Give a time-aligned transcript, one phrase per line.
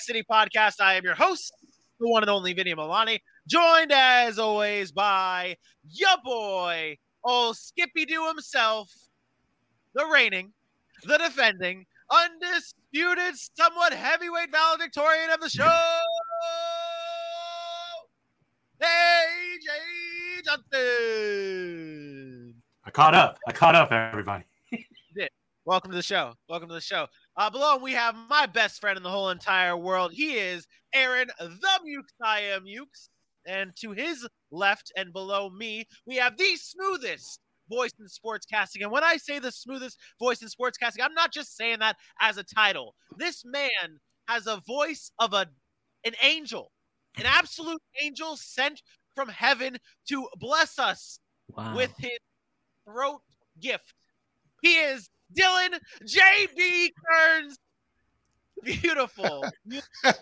[0.00, 0.80] Sack City Podcast.
[0.80, 1.52] I am your host,
[1.98, 3.18] the one and only Vinny Milani,
[3.48, 5.56] joined as always by
[5.88, 8.90] your boy, old Skippy Doo himself,
[9.94, 10.52] the reigning,
[11.04, 15.98] the defending, undisputed, somewhat heavyweight valedictorian of the show,
[18.82, 22.54] AJ Johnson.
[22.84, 23.38] I caught up.
[23.46, 24.44] I caught up, everybody.
[25.66, 26.32] Welcome to the show.
[26.48, 27.06] Welcome to the show.
[27.40, 30.12] Uh, below him, we have my best friend in the whole entire world.
[30.12, 31.48] He is Aaron the
[31.86, 32.12] Mukes.
[32.22, 33.08] I am Mukes.
[33.46, 38.82] And to his left and below me, we have the smoothest voice in sports casting.
[38.82, 41.96] And when I say the smoothest voice in sports casting, I'm not just saying that
[42.20, 42.94] as a title.
[43.16, 45.46] This man has a voice of a
[46.04, 46.72] an angel,
[47.16, 48.82] an absolute angel sent
[49.14, 49.78] from heaven
[50.10, 51.20] to bless us
[51.56, 51.74] Wow.
[51.74, 52.18] with his
[52.84, 53.22] throat
[53.58, 53.94] gift.
[54.60, 57.58] He is Dylan JB Kearns.
[58.62, 59.44] Beautiful.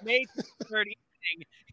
[0.05, 0.25] May
[0.71, 0.97] 30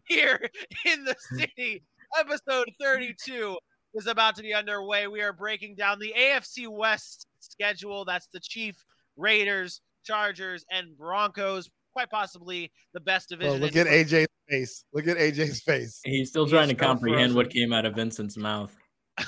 [0.06, 0.50] here
[0.84, 1.82] in the city.
[2.18, 3.56] Episode 32
[3.94, 5.06] is about to be underway.
[5.06, 8.04] We are breaking down the AFC West schedule.
[8.04, 8.76] That's the Chief,
[9.16, 11.70] Raiders, Chargers, and Broncos.
[11.92, 13.52] Quite possibly the best division.
[13.52, 14.84] Well, look at AJ's face.
[14.92, 16.00] Look at AJ's face.
[16.04, 18.74] He's still trying is to so comprehend what came out of Vincent's mouth.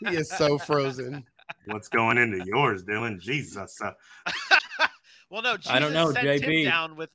[0.00, 1.24] He is so frozen.
[1.66, 3.20] What's going into yours, Dylan?
[3.20, 3.80] Jesus.
[3.80, 3.92] Uh,
[5.30, 6.64] well, no, Jesus I don't know, sent him JB.
[6.64, 7.10] down with.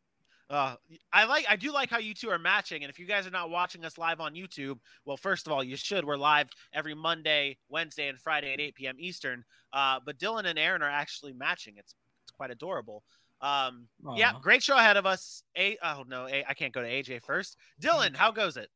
[0.50, 0.76] Uh,
[1.14, 1.46] I like.
[1.50, 2.84] I do like how you two are matching.
[2.84, 5.64] And if you guys are not watching us live on YouTube, well, first of all,
[5.64, 6.04] you should.
[6.04, 8.96] We're live every Monday, Wednesday, and Friday at 8 p.m.
[9.00, 9.46] Eastern.
[9.72, 11.76] Uh, but Dylan and Aaron are actually matching.
[11.78, 13.04] It's it's quite adorable.
[13.42, 15.44] Um, yeah, great show ahead of us.
[15.58, 17.58] A oh no, A, I can't go to AJ first.
[17.82, 18.70] Dylan, how goes it?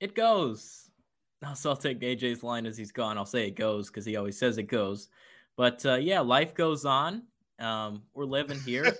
[0.00, 0.89] It goes.
[1.42, 3.16] No, so I'll take AJ's line as he's gone.
[3.16, 5.08] I'll say it goes because he always says it goes.
[5.56, 7.22] But uh, yeah, life goes on.
[7.58, 8.90] Um, we're living here.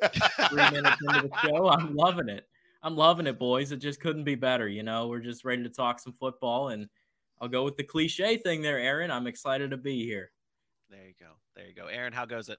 [0.49, 2.47] Three minutes into the show, I'm loving it.
[2.83, 3.73] I'm loving it, boys.
[3.73, 4.69] It just couldn't be better.
[4.69, 6.89] You know, we're just ready to talk some football, and
[7.41, 9.11] I'll go with the cliche thing there, Aaron.
[9.11, 10.31] I'm excited to be here.
[10.89, 11.33] There you go.
[11.57, 11.87] There you go.
[11.87, 12.59] Aaron, how goes it?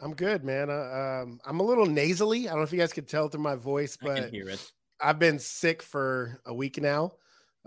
[0.00, 0.70] I'm good, man.
[0.70, 2.48] Uh, um, I'm a little nasally.
[2.48, 4.48] I don't know if you guys could tell through my voice, I can but hear
[4.48, 4.72] it.
[5.00, 7.12] I've been sick for a week now.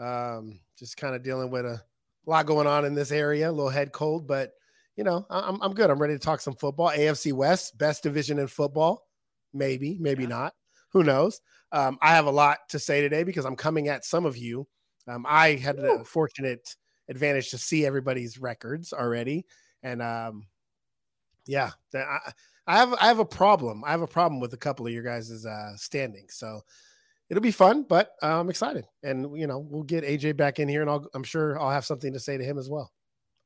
[0.01, 1.81] Um, just kind of dealing with a
[2.25, 4.51] lot going on in this area, a little head cold, but
[4.95, 5.89] you know, I'm I'm good.
[5.89, 6.89] I'm ready to talk some football.
[6.89, 9.07] AFC West, best division in football.
[9.53, 10.29] Maybe, maybe Yeah.
[10.29, 10.53] not.
[10.89, 11.39] Who knows?
[11.71, 14.67] Um, I have a lot to say today because I'm coming at some of you.
[15.07, 16.75] Um, I had the fortunate
[17.07, 19.45] advantage to see everybody's records already,
[19.83, 20.47] and um,
[21.47, 22.33] yeah, I,
[22.67, 23.83] I have I have a problem.
[23.85, 26.35] I have a problem with a couple of your guys' uh, standings.
[26.35, 26.61] So
[27.31, 30.67] it'll be fun, but uh, I'm excited, and you know we'll get AJ back in
[30.67, 32.91] here, and I'll, I'm sure I'll have something to say to him as well.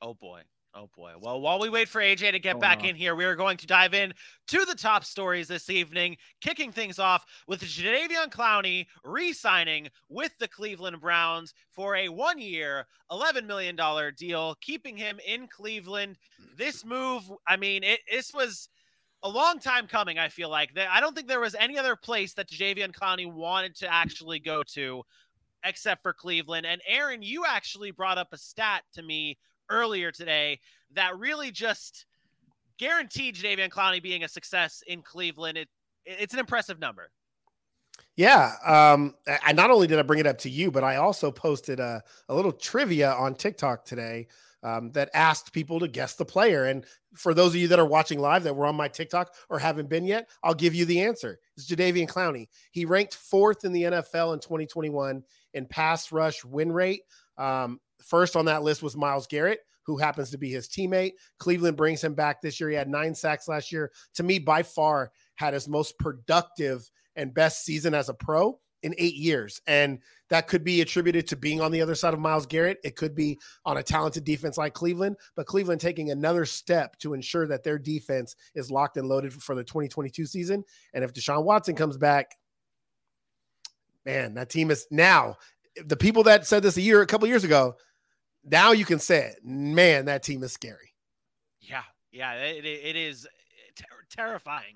[0.01, 0.41] Oh boy.
[0.77, 1.13] Oh boy.
[1.21, 2.85] Well, while we wait for AJ to get Going back on.
[2.85, 4.13] in here, we are going to dive in
[4.47, 10.49] to the top stories this evening, kicking things off with Jadeveon Clowney re-signing with the
[10.49, 13.77] Cleveland Browns for a one-year, $11 million
[14.17, 16.17] deal, keeping him in Cleveland.
[16.57, 18.67] This move, I mean, it this was
[19.25, 20.69] a long time coming, I feel like.
[20.77, 24.61] I don't think there was any other place that Jadeveon Clowney wanted to actually go
[24.73, 25.01] to
[25.63, 26.67] except for Cleveland.
[26.67, 29.39] And Aaron, you actually brought up a stat to me
[29.71, 30.59] earlier today
[30.93, 32.05] that really just
[32.77, 35.57] guaranteed Jadeveon Clowney being a success in Cleveland.
[35.57, 35.69] It,
[36.05, 37.09] it's an impressive number.
[38.15, 38.53] Yeah.
[38.63, 41.79] Um, I not only did I bring it up to you, but I also posted
[41.79, 44.27] a, a little trivia on TikTok today
[44.65, 46.65] um, that asked people to guess the player.
[46.65, 49.59] And for those of you that are watching live that were on my TikTok or
[49.59, 51.37] haven't been yet, I'll give you the answer.
[51.55, 52.47] It's Jadeveon Clowney.
[52.71, 55.23] He ranked fourth in the NFL in 2021
[55.53, 57.03] in pass rush win rate.
[57.37, 61.11] Um, first on that list was Myles Garrett, who happens to be his teammate.
[61.37, 62.71] Cleveland brings him back this year.
[62.71, 63.91] He had nine sacks last year.
[64.15, 68.93] To me, by far, had his most productive and best season as a pro in
[68.99, 69.59] eight years.
[69.65, 69.99] And
[70.29, 72.77] that could be attributed to being on the other side of Myles Garrett.
[72.83, 77.15] It could be on a talented defense like Cleveland, but Cleveland taking another step to
[77.15, 80.63] ensure that their defense is locked and loaded for the 2022 season.
[80.93, 82.35] And if Deshaun Watson comes back,
[84.05, 85.35] man, that team is now
[85.83, 87.75] the people that said this a year, a couple years ago.
[88.43, 90.05] Now you can say it, man.
[90.05, 90.93] That team is scary.
[91.59, 93.27] Yeah, yeah, it, it is
[93.75, 94.75] ter- terrifying.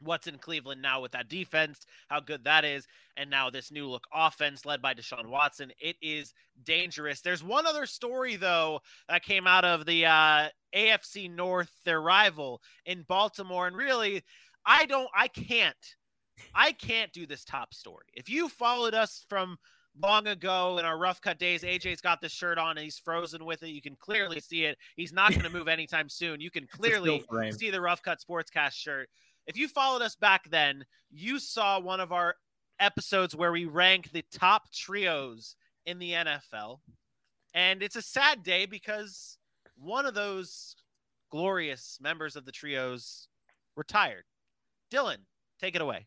[0.00, 2.86] What's in Cleveland now with that defense, how good that is,
[3.16, 5.72] and now this new look offense led by Deshaun Watson.
[5.78, 6.32] It is
[6.64, 7.20] dangerous.
[7.20, 12.60] There's one other story, though, that came out of the uh, AFC North, their rival
[12.84, 13.66] in Baltimore.
[13.66, 14.22] And really,
[14.64, 15.76] I don't, I can't,
[16.54, 18.06] I can't do this top story.
[18.14, 19.58] If you followed us from
[20.02, 21.62] long ago in our rough cut days.
[21.62, 23.68] AJ's got this shirt on and he's frozen with it.
[23.68, 24.78] You can clearly see it.
[24.96, 26.40] He's not going to move anytime soon.
[26.40, 29.08] You can clearly see the rough cut sportscast shirt.
[29.46, 32.34] If you followed us back then, you saw one of our
[32.80, 36.80] episodes where we rank the top trios in the NFL.
[37.54, 39.38] And it's a sad day because
[39.76, 40.76] one of those
[41.30, 43.28] glorious members of the trios
[43.76, 44.24] retired.
[44.92, 45.18] Dylan,
[45.60, 46.06] take it away.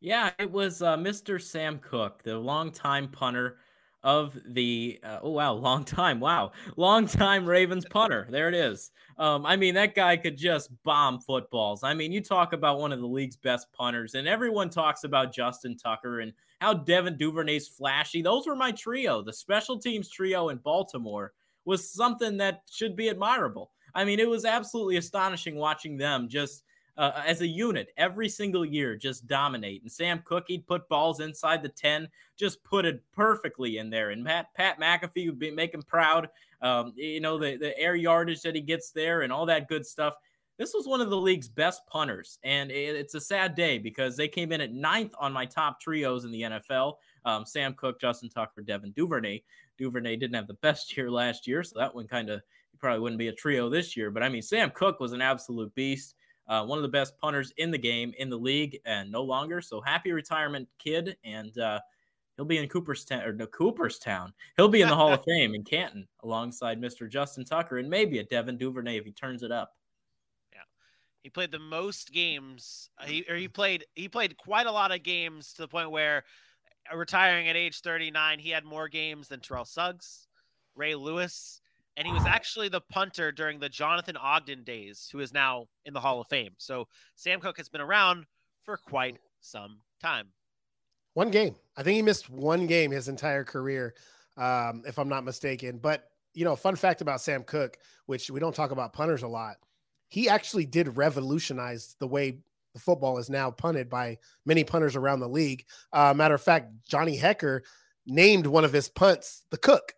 [0.00, 1.40] Yeah, it was uh, Mr.
[1.40, 3.58] Sam Koch, the longtime punter
[4.06, 8.28] of the uh, oh wow, long time, wow, long time Ravens punter.
[8.30, 8.92] There it is.
[9.18, 11.82] Um, I mean, that guy could just bomb footballs.
[11.82, 15.34] I mean, you talk about one of the league's best punters, and everyone talks about
[15.34, 18.22] Justin Tucker and how Devin Duvernay's flashy.
[18.22, 19.22] Those were my trio.
[19.22, 21.32] The special teams trio in Baltimore
[21.64, 23.72] was something that should be admirable.
[23.92, 26.62] I mean, it was absolutely astonishing watching them just
[26.96, 29.82] uh, as a unit every single year, just dominate.
[29.82, 32.08] And Sam Koch, he'd put balls inside the 10,
[32.38, 34.10] just put it perfectly in there.
[34.10, 36.28] And Pat, Pat McAfee would be, him proud.
[36.62, 39.84] Um, you know, the, the air yardage that he gets there and all that good
[39.84, 40.14] stuff.
[40.58, 42.38] This was one of the league's best punters.
[42.42, 45.80] And it, it's a sad day because they came in at ninth on my top
[45.80, 46.94] trios in the NFL.
[47.26, 49.42] Um, Sam Koch, Justin Tucker, Devin Duvernay.
[49.76, 52.40] Duvernay didn't have the best year last year, so that one kind of
[52.78, 54.10] probably wouldn't be a trio this year.
[54.10, 56.14] But I mean, Sam Koch was an absolute beast
[56.48, 59.60] uh, one of the best punters in the game, in the league, and no longer.
[59.60, 61.16] So happy retirement, kid.
[61.24, 61.80] And uh,
[62.36, 64.32] he'll be in Cooperstown or no, Cooperstown.
[64.56, 67.08] He'll be in the Hall of Fame in Canton alongside Mr.
[67.08, 69.74] Justin Tucker and maybe a Devin Duvernay if he turns it up.
[70.52, 70.60] Yeah,
[71.22, 72.90] he played the most games.
[73.04, 76.24] He or he played he played quite a lot of games to the point where
[76.92, 80.28] uh, retiring at age 39, he had more games than Terrell Suggs,
[80.76, 81.60] Ray Lewis,
[81.96, 85.94] and he was actually the punter during the Jonathan Ogden days, who is now in
[85.94, 86.52] the Hall of Fame.
[86.58, 88.26] So Sam Koch has been around
[88.64, 90.28] for quite some time.
[91.14, 91.54] One game.
[91.76, 93.94] I think he missed one game his entire career,
[94.36, 95.78] um, if I'm not mistaken.
[95.78, 99.28] But you know, fun fact about Sam Koch, which we don't talk about punters a
[99.28, 99.56] lot,
[100.08, 102.40] he actually did revolutionize the way
[102.74, 105.64] the football is now punted by many punters around the league.
[105.94, 107.62] Uh, matter of fact, Johnny Hekker
[108.06, 109.94] named one of his punts the Koch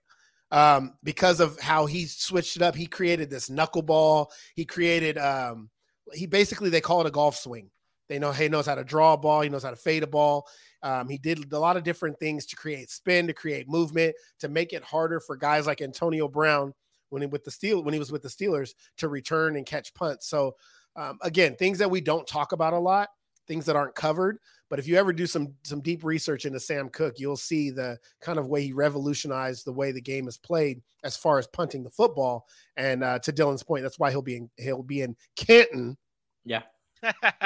[0.50, 2.74] um, because of how he switched it up.
[2.74, 4.26] He created this knuckleball.
[4.54, 5.70] He created, um,
[6.12, 7.70] he basically, they call it a golf swing.
[8.08, 9.42] They know he knows how to draw a ball.
[9.42, 10.46] He knows how to fade a ball.
[10.82, 14.48] Um, he did a lot of different things to create spin, to create movement, to
[14.48, 16.72] make it harder for guys like Antonio Brown
[17.10, 19.92] when he with the steel when he was with the Steelers to return and catch
[19.94, 20.28] punts.
[20.28, 20.56] So
[20.96, 23.08] um, again, things that we don't talk about a lot,
[23.46, 24.38] things that aren't covered.
[24.70, 27.98] But if you ever do some some deep research into Sam Koch, you'll see the
[28.20, 31.82] kind of way he revolutionized the way the game is played as far as punting
[31.82, 32.46] the football.
[32.76, 35.96] And uh, to Dylan's point, that's why he'll be in he'll be in Canton.
[36.44, 36.62] Yeah,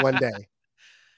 [0.00, 0.32] one day.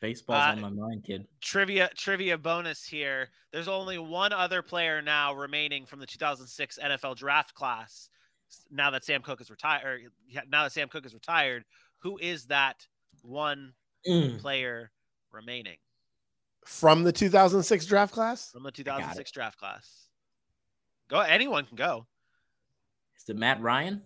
[0.01, 1.27] Baseball's uh, on my mind, kid.
[1.41, 3.31] Trivia trivia bonus here.
[3.53, 8.11] There's only one other player now remaining from the 2006 NFL draft class.
[8.71, 10.03] Now that Sam Koch is retired,
[10.51, 11.65] now that Sam Koch is retired,
[12.01, 12.87] who is that
[13.23, 13.73] one
[14.07, 14.39] mm.
[14.41, 14.91] player
[15.33, 15.79] remaining?
[16.65, 18.51] From the 2006 draft class?
[18.51, 20.09] From the 2006 draft class.
[21.09, 21.21] Go.
[21.21, 22.07] Anyone can go.
[23.17, 24.03] Is it Matt Ryan?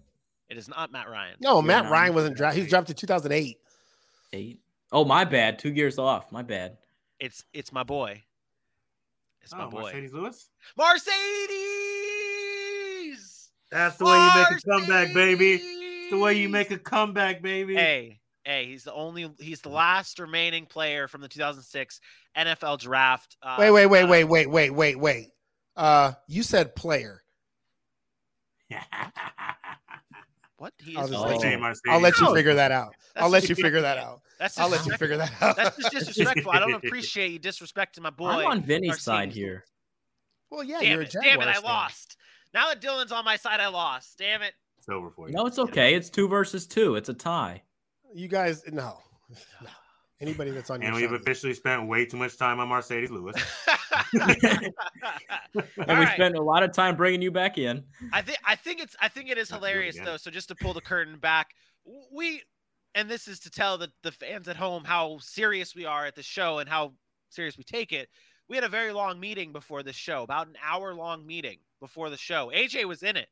[0.48, 1.36] It is not Matt Ryan.
[1.40, 2.56] No, Matt Ryan wasn't drafted.
[2.58, 3.58] He was drafted 2008.
[4.32, 4.60] Eight.
[4.90, 5.58] Oh, my bad.
[5.58, 6.32] Two years off.
[6.32, 6.78] My bad.
[7.20, 8.22] It's it's my boy.
[9.42, 9.92] It's oh, my boy.
[9.92, 10.50] Marcedes Lewis.
[10.76, 11.08] Mercedes.
[13.70, 15.54] That's the way you make a comeback, baby.
[15.54, 17.74] It's the way you make a comeback, baby.
[17.74, 22.00] Hey, hey, he's the only, he's the last remaining player from the 2006
[22.36, 23.36] NFL draft.
[23.42, 25.28] Uh, wait, wait, wait, uh, wait, wait, wait, wait, wait.
[25.76, 27.22] Uh, you said player.
[30.56, 30.72] what?
[30.82, 32.94] He I'll, let you, I'll let you figure that out.
[33.16, 34.22] I'll let you figure that out.
[34.38, 35.56] That's I'll let you figure that out.
[35.56, 36.50] That's just disrespectful.
[36.52, 38.28] I don't appreciate you disrespecting my boy.
[38.28, 39.64] I'm on Vinny's side here.
[40.50, 42.16] Well, yeah, damn you're it, a damn it, I lost.
[42.54, 44.16] Now that Dylan's on my side, I lost.
[44.18, 44.54] Damn it.
[44.78, 45.34] It's over for you.
[45.34, 45.94] No, it's okay.
[45.94, 46.94] It's two versus two.
[46.94, 47.62] It's a tie.
[48.14, 48.98] You guys, no.
[49.62, 49.68] no.
[50.20, 51.20] Anybody that's on And your we've side.
[51.20, 53.36] officially spent way too much time on Marcedes Lewis.
[55.54, 56.14] And All we right.
[56.14, 57.84] spent a lot of time bringing you back in.
[58.12, 60.16] I think I think it's I think it is Not hilarious though.
[60.16, 61.50] So just to pull the curtain back,
[62.12, 62.42] we
[62.94, 66.14] and this is to tell the, the fans at home how serious we are at
[66.14, 66.92] the show and how
[67.30, 68.08] serious we take it.
[68.48, 72.10] We had a very long meeting before the show, about an hour long meeting before
[72.10, 72.50] the show.
[72.54, 73.28] AJ was in it,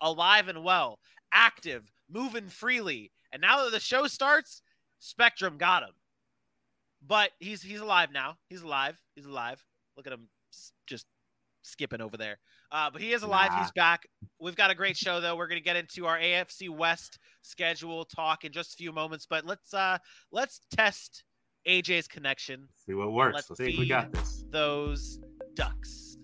[0.00, 0.98] alive and well,
[1.32, 3.10] active, moving freely.
[3.34, 4.62] And now that the show starts,
[5.00, 5.90] Spectrum got him.
[7.06, 8.38] But he's he's alive now.
[8.48, 8.96] He's alive.
[9.14, 9.62] He's alive.
[9.96, 10.28] Look at him
[10.86, 11.04] just
[11.62, 12.38] skipping over there.
[12.70, 13.50] Uh, but he is alive.
[13.50, 13.62] Nah.
[13.62, 14.06] He's back.
[14.40, 15.36] We've got a great show though.
[15.36, 19.26] We're going to get into our AFC West schedule talk in just a few moments,
[19.28, 19.98] but let's uh
[20.30, 21.24] let's test
[21.66, 22.68] AJ's connection.
[22.86, 23.34] see what works.
[23.34, 24.44] Let's Let's see if we got this.
[24.50, 25.18] Those
[25.54, 26.16] ducks.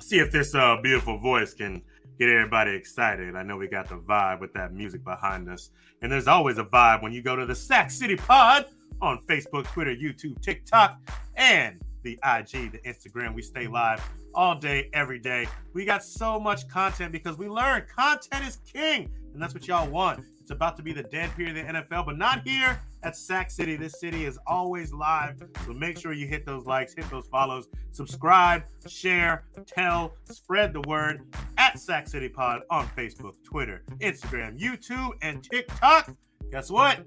[0.00, 1.82] see if this uh, beautiful voice can
[2.26, 3.34] get everybody excited.
[3.34, 5.70] I know we got the vibe with that music behind us.
[6.02, 8.66] And there's always a vibe when you go to the Sack City Pod
[9.00, 11.00] on Facebook, Twitter, YouTube, TikTok,
[11.34, 13.34] and the IG, the Instagram.
[13.34, 14.00] We stay live
[14.36, 15.48] all day, every day.
[15.74, 19.10] We got so much content because we learn content is king.
[19.32, 20.20] And that's what y'all want.
[20.52, 23.74] About to be the dead period of the NFL, but not here at Sack City.
[23.74, 25.42] This city is always live.
[25.64, 30.82] So make sure you hit those likes, hit those follows, subscribe, share, tell, spread the
[30.82, 31.22] word
[31.56, 36.14] at Sack City Pod on Facebook, Twitter, Instagram, YouTube, and TikTok.
[36.50, 37.00] Guess what?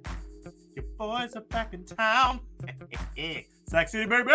[0.76, 2.40] Your boys are back in town.
[3.68, 4.32] Sack City, baby.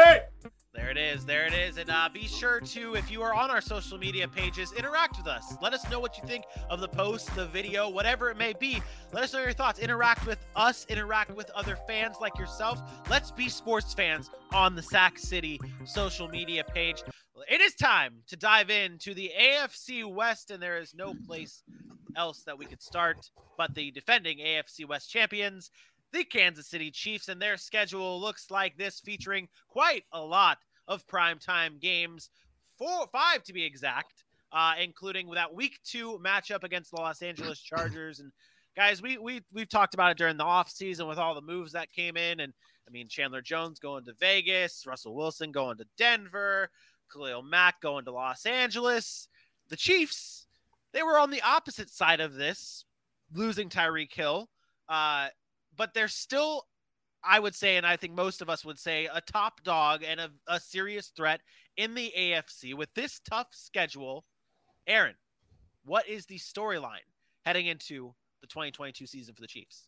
[0.73, 1.25] There it is.
[1.25, 1.79] There it is.
[1.79, 5.27] And uh, be sure to, if you are on our social media pages, interact with
[5.27, 5.57] us.
[5.61, 8.81] Let us know what you think of the post, the video, whatever it may be.
[9.13, 9.81] Let us know your thoughts.
[9.81, 10.87] Interact with us.
[10.89, 12.81] Interact with other fans like yourself.
[13.11, 17.03] Let's be sports fans on the Sack City social media page.
[17.51, 21.65] It is time to dive into the AFC West, and there is no place
[22.17, 25.71] else that we could start but the defending AFC West champions,
[26.13, 31.07] the Kansas City Chiefs, and their schedule looks like this, featuring quite a lot of
[31.07, 32.31] primetime games,
[32.77, 37.61] four, five to be exact, uh, including that Week Two matchup against the Los Angeles
[37.61, 38.21] Chargers.
[38.21, 38.33] And
[38.77, 41.93] guys, we we we've talked about it during the offseason with all the moves that
[41.93, 42.53] came in, and
[42.87, 46.71] I mean Chandler Jones going to Vegas, Russell Wilson going to Denver,
[47.13, 49.29] Khalil Mack going to Los Angeles.
[49.69, 50.47] The Chiefs,
[50.93, 52.85] they were on the opposite side of this,
[53.33, 54.49] losing Tyreek Hill.
[54.89, 55.29] Uh,
[55.81, 56.67] but they're still,
[57.25, 60.21] I would say, and I think most of us would say, a top dog and
[60.21, 61.41] a, a serious threat
[61.79, 64.27] in the AFC with this tough schedule.
[64.87, 65.15] Aaron,
[65.87, 67.07] what is the storyline
[67.47, 69.85] heading into the 2022 season for the Chiefs?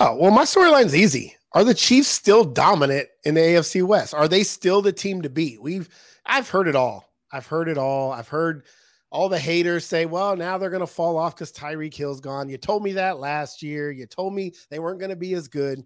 [0.00, 1.36] Oh, well, my storyline's easy.
[1.52, 4.12] Are the Chiefs still dominant in the AFC West?
[4.12, 5.62] Are they still the team to beat?
[5.62, 5.88] We've
[6.26, 7.08] I've heard it all.
[7.32, 8.10] I've heard it all.
[8.10, 8.64] I've heard
[9.10, 12.48] all the haters say, well, now they're going to fall off because Tyreek Hill's gone.
[12.48, 13.90] You told me that last year.
[13.90, 15.82] You told me they weren't going to be as good.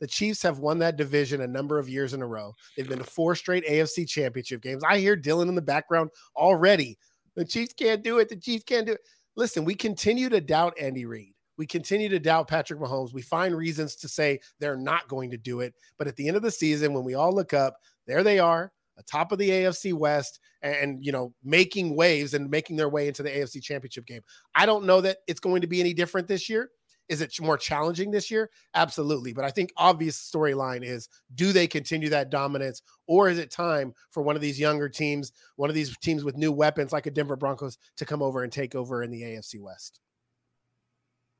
[0.00, 2.54] The Chiefs have won that division a number of years in a row.
[2.76, 4.82] They've been to four straight AFC championship games.
[4.86, 6.98] I hear Dylan in the background already.
[7.34, 8.28] The Chiefs can't do it.
[8.28, 9.00] The Chiefs can't do it.
[9.36, 11.34] Listen, we continue to doubt Andy Reid.
[11.58, 13.14] We continue to doubt Patrick Mahomes.
[13.14, 15.74] We find reasons to say they're not going to do it.
[15.98, 18.72] But at the end of the season, when we all look up, there they are,
[18.98, 23.22] atop of the AFC West, and you know, making waves and making their way into
[23.22, 24.22] the AFC Championship game.
[24.54, 26.70] I don't know that it's going to be any different this year.
[27.08, 28.50] Is it more challenging this year?
[28.74, 29.32] Absolutely.
[29.32, 33.94] But I think obvious storyline is do they continue that dominance or is it time
[34.10, 37.10] for one of these younger teams, one of these teams with new weapons like a
[37.10, 40.00] Denver Broncos to come over and take over in the AFC West?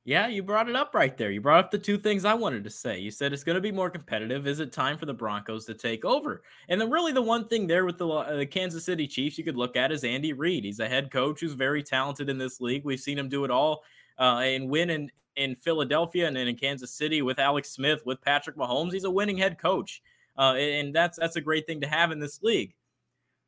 [0.07, 1.33] Yeah, you brought it up right there.
[1.33, 2.97] You brought up the two things I wanted to say.
[2.97, 4.47] You said it's going to be more competitive.
[4.47, 6.45] Is it time for the Broncos to take over?
[6.69, 9.43] And then, really, the one thing there with the, uh, the Kansas City Chiefs you
[9.43, 10.63] could look at is Andy Reid.
[10.63, 12.85] He's a head coach who's very talented in this league.
[12.85, 13.83] We've seen him do it all
[14.17, 18.23] uh, and win in, in Philadelphia and then in Kansas City with Alex Smith, with
[18.23, 18.93] Patrick Mahomes.
[18.93, 20.03] He's a winning head coach,
[20.39, 22.77] uh, and that's that's a great thing to have in this league.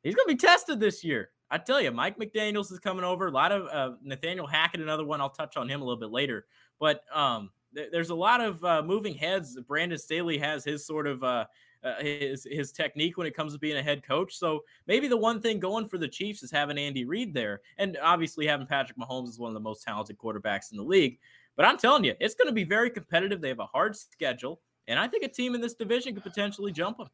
[0.03, 1.29] He's going to be tested this year.
[1.51, 3.27] I tell you, Mike McDaniels is coming over.
[3.27, 5.19] A lot of uh, Nathaniel Hackett, another one.
[5.19, 6.45] I'll touch on him a little bit later.
[6.79, 9.57] But um, th- there's a lot of uh, moving heads.
[9.67, 11.45] Brandon Staley has his sort of uh,
[11.83, 14.35] uh, his his technique when it comes to being a head coach.
[14.35, 17.97] So maybe the one thing going for the Chiefs is having Andy Reid there, and
[18.01, 21.19] obviously having Patrick Mahomes is one of the most talented quarterbacks in the league.
[21.55, 23.41] But I'm telling you, it's going to be very competitive.
[23.41, 26.71] They have a hard schedule, and I think a team in this division could potentially
[26.71, 27.09] jump them.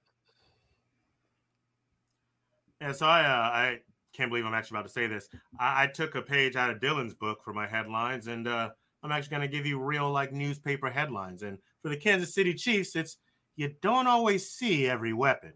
[2.82, 3.80] Yeah, so I uh, I
[4.16, 5.30] can't believe I'm actually about to say this.
[5.60, 8.70] I, I took a page out of Dylan's book for my headlines, and uh,
[9.04, 11.44] I'm actually going to give you real like newspaper headlines.
[11.44, 13.18] And for the Kansas City Chiefs, it's
[13.56, 15.54] you don't always see every weapon.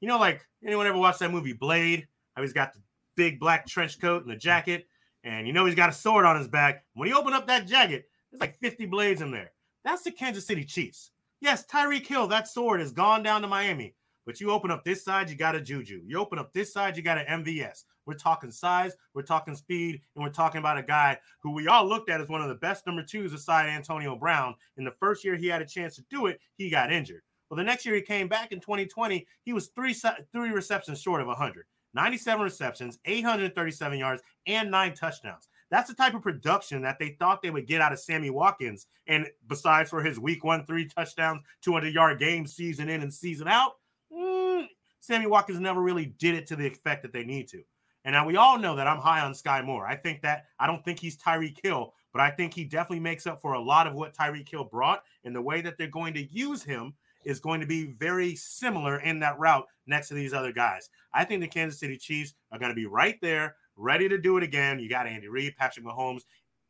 [0.00, 2.06] You know, like anyone ever watched that movie Blade?
[2.34, 2.80] How he's got the
[3.16, 4.86] big black trench coat and the jacket,
[5.22, 6.84] and you know he's got a sword on his back.
[6.94, 9.52] When he open up that jacket, there's like 50 blades in there.
[9.84, 11.10] That's the Kansas City Chiefs.
[11.40, 13.94] Yes, Tyreek Hill, that sword has gone down to Miami.
[14.26, 16.00] But you open up this side, you got a Juju.
[16.06, 17.84] You open up this side, you got an MVS.
[18.06, 21.86] We're talking size, we're talking speed, and we're talking about a guy who we all
[21.86, 24.54] looked at as one of the best number twos aside Antonio Brown.
[24.76, 27.22] In the first year he had a chance to do it, he got injured.
[27.48, 29.94] Well, the next year he came back in 2020, he was three
[30.32, 31.66] three receptions short of 100.
[31.94, 35.48] 97 receptions, 837 yards, and nine touchdowns.
[35.70, 38.86] That's the type of production that they thought they would get out of Sammy Watkins.
[39.06, 43.48] And besides for his week one, three touchdowns, 200 yard game season in and season
[43.48, 43.72] out,
[44.12, 44.66] mm,
[45.00, 47.62] Sammy Watkins never really did it to the effect that they need to.
[48.04, 49.86] And now we all know that I'm high on Sky Moore.
[49.86, 53.26] I think that I don't think he's Tyreek Hill, but I think he definitely makes
[53.26, 55.02] up for a lot of what Tyreek Hill brought.
[55.24, 56.94] And the way that they're going to use him
[57.24, 60.90] is going to be very similar in that route next to these other guys.
[61.14, 64.36] I think the Kansas City Chiefs are going to be right there, ready to do
[64.36, 64.78] it again.
[64.78, 66.22] You got Andy Reid, Patrick Mahomes,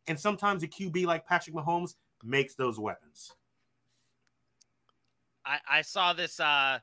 [0.07, 3.33] and sometimes a QB like Patrick Mahomes makes those weapons.
[5.45, 6.79] I, I saw this uh,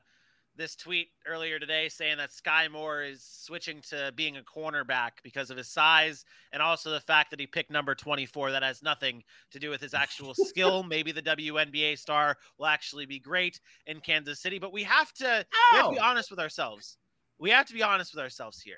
[0.56, 5.50] this tweet earlier today saying that Sky Moore is switching to being a cornerback because
[5.50, 8.50] of his size and also the fact that he picked number 24.
[8.50, 10.82] That has nothing to do with his actual skill.
[10.82, 15.46] Maybe the WNBA star will actually be great in Kansas City, but we have to,
[15.72, 16.98] we have to be honest with ourselves.
[17.38, 18.76] We have to be honest with ourselves here.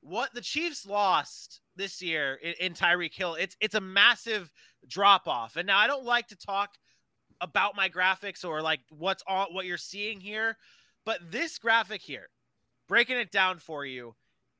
[0.00, 4.50] What the Chiefs lost this year in, in Tyreek Hill, it's it's a massive
[4.88, 5.54] drop off.
[5.56, 6.70] And now I don't like to talk
[7.40, 10.56] about my graphics or like what's on what you're seeing here
[11.04, 12.28] but this graphic here,
[12.88, 14.14] breaking it down for you,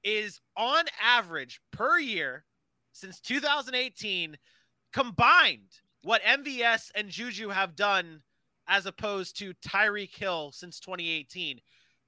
[0.05, 2.45] is on average per year
[2.93, 4.37] since 2018
[4.93, 5.71] combined
[6.03, 8.23] what MVS and Juju have done
[8.69, 11.61] as opposed to Tyreek Hill since 2018.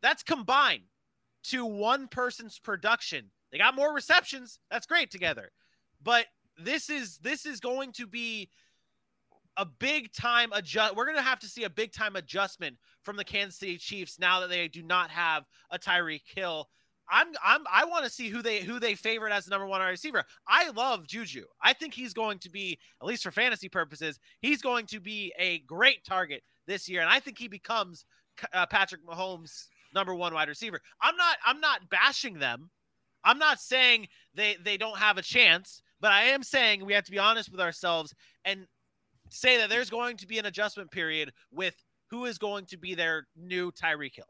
[0.03, 0.85] That's combined
[1.45, 3.31] to one person's production.
[3.51, 4.59] They got more receptions.
[4.71, 5.51] That's great together.
[6.03, 6.27] But
[6.59, 8.49] this is this is going to be
[9.57, 10.97] a big time adjust.
[10.97, 14.19] We're going to have to see a big time adjustment from the Kansas City Chiefs
[14.19, 16.69] now that they do not have a Tyreek Hill.
[17.11, 19.83] I'm I'm I want to see who they who they favorite as the number one
[19.83, 20.25] receiver.
[20.49, 21.45] I love Juju.
[21.63, 25.33] I think he's going to be at least for fantasy purposes, he's going to be
[25.39, 28.07] a great target this year, and I think he becomes
[28.53, 30.81] uh, Patrick Mahomes' number one wide receiver.
[31.01, 32.71] I'm not I'm not bashing them.
[33.23, 37.05] I'm not saying they they don't have a chance, but I am saying we have
[37.05, 38.67] to be honest with ourselves and
[39.31, 41.75] say that there's going to be an adjustment period with
[42.11, 44.27] who is going to be their new Tyreek Hill.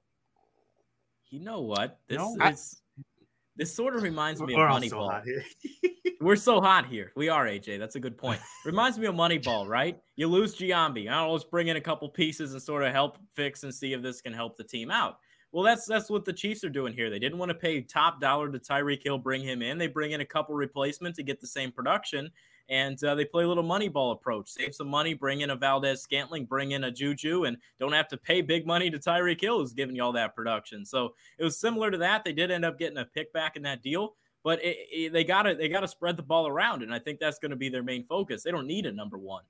[1.31, 1.99] You know what?
[2.09, 3.03] This no, is I,
[3.57, 5.23] this sort of reminds me of Moneyball.
[6.21, 7.13] We're so hot here.
[7.17, 7.79] We are AJ.
[7.79, 8.41] That's a good point.
[8.65, 9.99] reminds me of Moneyball, right?
[10.17, 11.09] You lose Giambi.
[11.11, 14.03] I'll let's bring in a couple pieces and sort of help fix and see if
[14.03, 15.19] this can help the team out.
[15.53, 17.11] Well, that's that's what the Chiefs are doing here.
[17.11, 19.79] They didn't want to pay top dollar to Tyreek Hill, bring him in.
[19.79, 22.31] They bring in a couple replacements to get the same production,
[22.69, 24.49] and uh, they play a little money ball approach.
[24.49, 28.17] Save some money, bring in a Valdes-Scantling, bring in a Juju, and don't have to
[28.17, 30.85] pay big money to Tyreek Hill, who's giving you all that production.
[30.85, 32.25] So it was similar to that.
[32.25, 35.25] They did end up getting a pick back in that deal, but it, it, they
[35.25, 37.57] got to they got to spread the ball around, and I think that's going to
[37.57, 38.43] be their main focus.
[38.43, 39.43] They don't need a number one.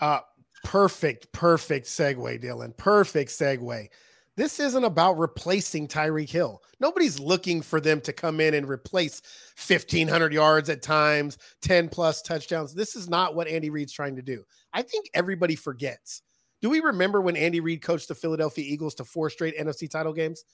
[0.00, 0.20] Uh,
[0.64, 2.76] perfect, perfect segue, Dylan.
[2.76, 3.88] Perfect segue.
[4.36, 6.60] This isn't about replacing Tyreek Hill.
[6.80, 9.22] Nobody's looking for them to come in and replace
[9.64, 12.74] 1,500 yards at times, 10 plus touchdowns.
[12.74, 14.42] This is not what Andy Reid's trying to do.
[14.72, 16.22] I think everybody forgets.
[16.60, 20.12] Do we remember when Andy Reid coached the Philadelphia Eagles to four straight NFC title
[20.12, 20.44] games?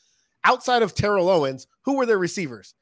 [0.44, 2.74] Outside of Terrell Owens, who were their receivers?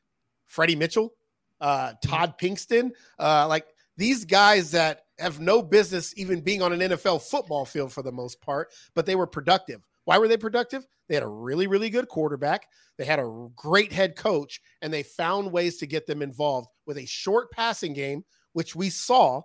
[0.47, 1.13] Freddie Mitchell,
[1.61, 6.81] uh, Todd Pinkston, uh, like these guys that have no business even being on an
[6.81, 9.83] NFL football field for the most part, but they were productive.
[10.09, 10.87] Why were they productive?
[11.07, 12.67] They had a really, really good quarterback.
[12.97, 16.97] They had a great head coach, and they found ways to get them involved with
[16.97, 19.43] a short passing game, which we saw.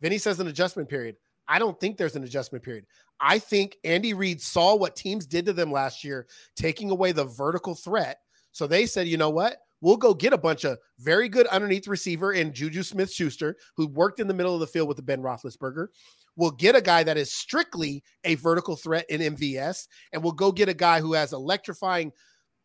[0.00, 1.16] Vinny says an adjustment period.
[1.48, 2.86] I don't think there's an adjustment period.
[3.20, 7.26] I think Andy Reid saw what teams did to them last year, taking away the
[7.26, 8.20] vertical threat.
[8.52, 9.58] So they said, you know what?
[9.80, 13.86] We'll go get a bunch of very good underneath receiver in Juju Smith Schuster, who
[13.86, 15.88] worked in the middle of the field with the Ben Roethlisberger.
[16.36, 20.52] We'll get a guy that is strictly a vertical threat in MVS, and we'll go
[20.52, 22.12] get a guy who has electrifying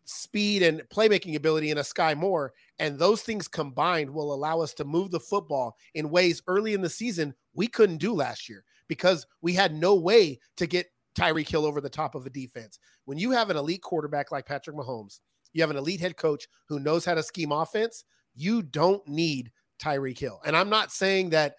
[0.05, 2.53] speed and playmaking ability in a Sky Moore.
[2.79, 6.81] And those things combined will allow us to move the football in ways early in
[6.81, 11.49] the season we couldn't do last year because we had no way to get Tyreek
[11.49, 12.77] Hill over the top of a defense.
[13.05, 15.21] When you have an elite quarterback like Patrick Mahomes,
[15.55, 19.51] you have an elite head coach who knows how to scheme offense, you don't need
[19.81, 20.41] Tyreek Hill.
[20.45, 21.55] And I'm not saying that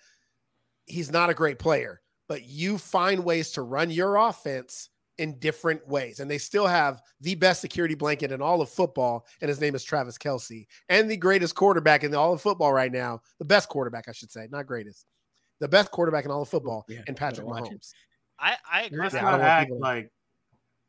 [0.85, 5.87] he's not a great player, but you find ways to run your offense in different
[5.89, 6.21] ways.
[6.21, 9.75] And they still have the best security blanket in all of football, and his name
[9.75, 13.69] is Travis Kelce and the greatest quarterback in all of football right now, the best
[13.69, 15.07] quarterback, I should say, not greatest,
[15.61, 17.93] the best quarterback in all of football, yeah, and Patrick Mahomes.
[18.39, 18.99] I I agree.
[18.99, 20.11] Let's with Yeah, I not don't act like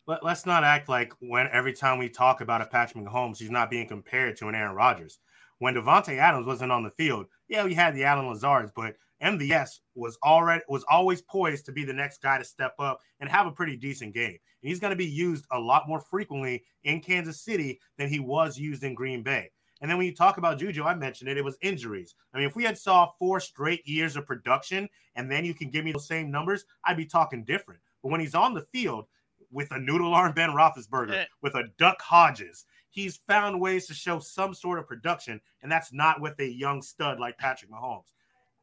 [0.08, 3.52] let, let's not act like when every time we talk about a Patrick Mahomes, he's
[3.52, 5.20] not being compared to an Aaron Rodgers.
[5.60, 9.80] When Davante Adams wasn't on the field, yeah, we had the Allen Lazards, but MVS
[9.96, 13.48] was already was always poised to be the next guy to step up and have
[13.48, 14.38] a pretty decent game.
[14.62, 18.20] And he's going to be used a lot more frequently in Kansas City than he
[18.20, 19.50] was used in Green Bay.
[19.82, 22.15] And then when you talk about Juju, I mentioned it, it was injuries.
[22.34, 25.70] I mean, if we had saw four straight years of production and then you can
[25.70, 27.80] give me those same numbers, I'd be talking different.
[28.02, 29.06] But when he's on the field
[29.52, 31.26] with a noodle arm Ben Roethlisberger, Eh.
[31.42, 35.94] with a Duck Hodges, he's found ways to show some sort of production, and that's
[35.94, 38.12] not with a young stud like Patrick Mahomes.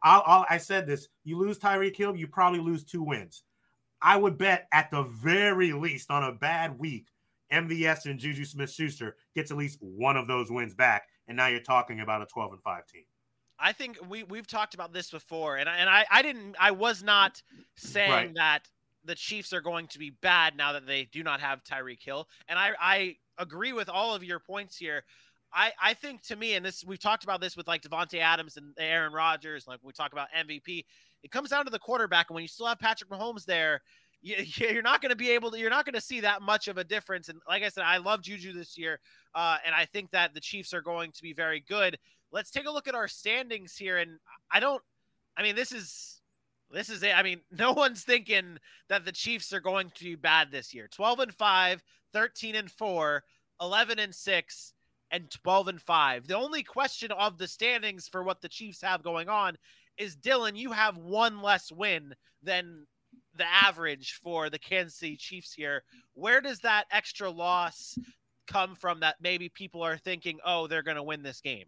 [0.03, 3.45] I'll, I'll, I said this: you lose Tyreek Hill, you probably lose two wins.
[4.03, 7.09] I would bet at the very least on a bad week,
[7.51, 11.61] MVS and Juju Smith-Schuster gets at least one of those wins back, and now you're
[11.61, 13.05] talking about a 12 and five team.
[13.59, 16.73] I think we we've talked about this before, and I, and I I didn't I
[16.73, 17.41] was not
[17.77, 18.35] saying Right.
[18.35, 18.69] that
[19.05, 22.29] the Chiefs are going to be bad now that they do not have Tyreek Hill,
[22.49, 25.05] and I I agree with all of your points here.
[25.53, 28.57] I I think to me, and this we've talked about this with like Davante Adams
[28.57, 30.85] and Aaron Rodgers, like we talk about MVP,
[31.23, 33.83] it comes down to the quarterback, and when you still have Patrick Mahomes there.
[34.27, 35.59] You, you're not going to be able to.
[35.59, 37.29] You're not going to see that much of a difference.
[37.29, 38.99] And like I said, I love Juju this year,
[39.35, 41.99] uh, and I think that the Chiefs are going to be very good
[42.35, 44.19] let's take a look at our standings here and
[44.51, 44.83] i don't
[45.39, 46.21] i mean this is
[46.71, 47.17] this is it.
[47.17, 50.89] I mean no one's thinking that the chiefs are going to be bad this year.
[50.89, 53.23] 12 and 5 13 and 4
[53.61, 54.73] 11 and 6
[55.11, 59.03] and 12 and 5 the only question of the standings for what the chiefs have
[59.03, 59.57] going on
[59.97, 62.87] is dylan you have one less win than
[63.37, 65.83] the average for the kansas city chiefs here.
[66.15, 67.99] Where does that extra loss
[68.47, 71.65] come from that maybe people are thinking oh they're going to win this game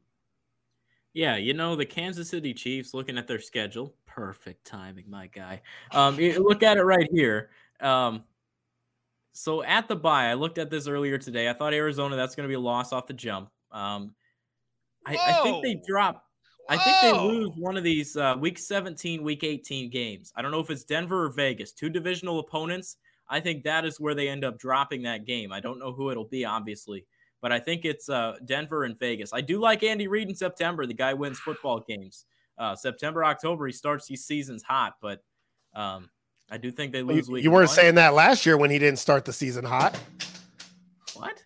[1.17, 5.63] Yeah, you know, the Kansas City Chiefs looking at their schedule, perfect timing, my guy.
[5.93, 7.49] Um, look at it right here.
[7.81, 8.25] Um,
[9.33, 11.49] so at the bye, I looked at this earlier today.
[11.49, 13.49] I thought Arizona, that's going to be a loss off the jump.
[13.73, 14.15] Um,
[15.07, 15.83] I, I think they Whoa.
[15.89, 16.27] drop.
[16.69, 17.29] I think they Whoa.
[17.29, 20.35] lose one of these uh, week 17, week 18 games.
[20.37, 22.99] I don't know if it's Denver or Vegas, two divisional opponents.
[23.27, 25.51] I think that is where they end up dropping that game.
[25.51, 27.07] I don't know who it'll be, obviously,
[27.47, 29.33] but I think it's uh, Denver and Vegas.
[29.33, 30.85] I do like Andy Reid in September.
[30.85, 32.25] The guy wins football games.
[32.59, 35.23] Uh, September, October, he starts these seasons hot, but
[35.73, 36.11] um,
[36.51, 37.31] I do think they You, lose.
[37.31, 37.77] week you weren't one.
[37.77, 39.97] saying that last year when he didn't start the season hot.
[41.15, 41.41] what?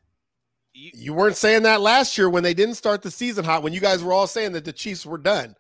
[0.73, 3.63] You, You weren't saying that last year when they didn't start the season hot.
[3.63, 5.55] When you guys were all saying that the Chiefs were done.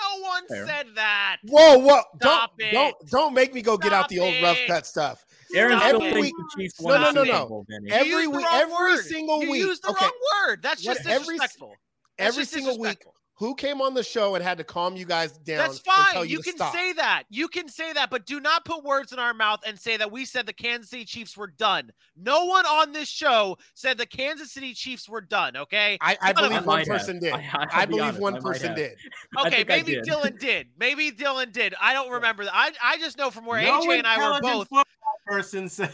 [0.00, 0.66] no one Fair.
[0.66, 1.36] said that.
[1.44, 2.00] Whoa, whoa!
[2.20, 2.72] Don't it.
[2.72, 5.26] don't don't make me go get out the old rough cut stuff.
[5.54, 7.46] Aaron Stop still thinks week- the Chiefs No, won no, the no, no.
[7.46, 7.88] Bowl, Vinny.
[7.88, 9.04] You Every week- every word.
[9.04, 9.60] single you week.
[9.62, 10.04] You used the Okay.
[10.04, 10.12] wrong
[10.46, 10.62] word.
[10.62, 11.74] That's What, just every- disrespectful.
[12.18, 13.02] That's Every just single week,
[13.36, 15.56] who came on the show and had to calm you guys down?
[15.56, 16.16] That's fine.
[16.28, 16.74] you, You can stop?
[16.74, 17.22] say that.
[17.30, 20.12] You can say that, but do not put words in our mouth and say that
[20.12, 21.90] we said the Kansas City Chiefs were done.
[22.14, 25.56] No one on this show said the Kansas City Chiefs were done.
[25.56, 25.96] Okay.
[26.02, 26.98] I, I believe one might have.
[26.98, 27.32] person did.
[27.32, 28.98] I- I'll I be believe honest, one I person did.
[29.46, 30.04] Okay, maybe did.
[30.04, 30.68] Dylan did.
[30.78, 31.74] Maybe Dylan did.
[31.80, 32.54] I don't remember that.
[32.54, 34.84] I I just know from where No AJ and I were intelligent both.
[35.30, 35.90] Football person said.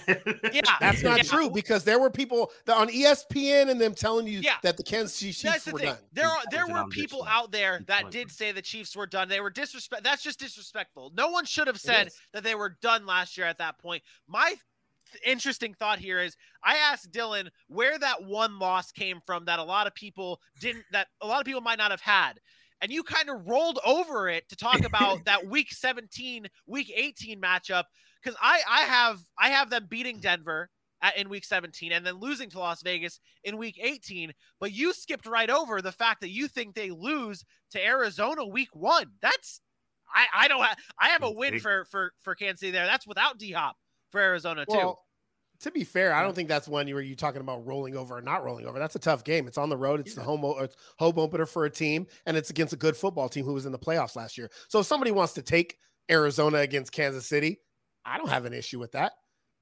[0.52, 0.60] Yeah.
[0.80, 1.22] That's not Yeah.
[1.24, 4.56] true because there were people that on ESPN and them telling you Yeah.
[4.62, 5.88] that the Kansas City That's Chiefs the were thing.
[5.88, 5.98] done.
[6.12, 9.28] There are there were people out there that did say the Chiefs were done.
[9.28, 10.02] They were disrespect.
[10.04, 11.12] That's just disrespectful.
[11.14, 14.02] No one should have said that they were done last year at that point.
[14.26, 14.60] My th-
[15.24, 19.64] interesting thought here is I asked Dylan where that one loss came from that a
[19.64, 22.40] lot of people didn't that a lot of people might not have had.
[22.82, 27.40] And you kind of rolled over it to talk about that week 17, week 18
[27.40, 27.84] matchup
[28.26, 30.68] because I I have I have them beating Denver
[31.02, 34.92] at, in week 17 and then losing to Las Vegas in week 18 but you
[34.92, 39.06] skipped right over the fact that you think they lose to Arizona week one.
[39.22, 39.60] That's
[40.12, 42.86] I I don't have I have a win for for for Kansas City there.
[42.86, 43.76] That's without D Hop
[44.10, 44.76] for Arizona too.
[44.76, 45.02] Well,
[45.60, 48.20] to be fair, I don't think that's one where you're talking about rolling over or
[48.20, 48.78] not rolling over.
[48.78, 49.46] That's a tough game.
[49.46, 50.00] It's on the road.
[50.00, 53.28] It's the home it's home opener for a team, and it's against a good football
[53.28, 54.50] team who was in the playoffs last year.
[54.68, 55.78] So if somebody wants to take
[56.10, 57.58] Arizona against Kansas City,
[58.06, 59.12] I don't have an issue with that.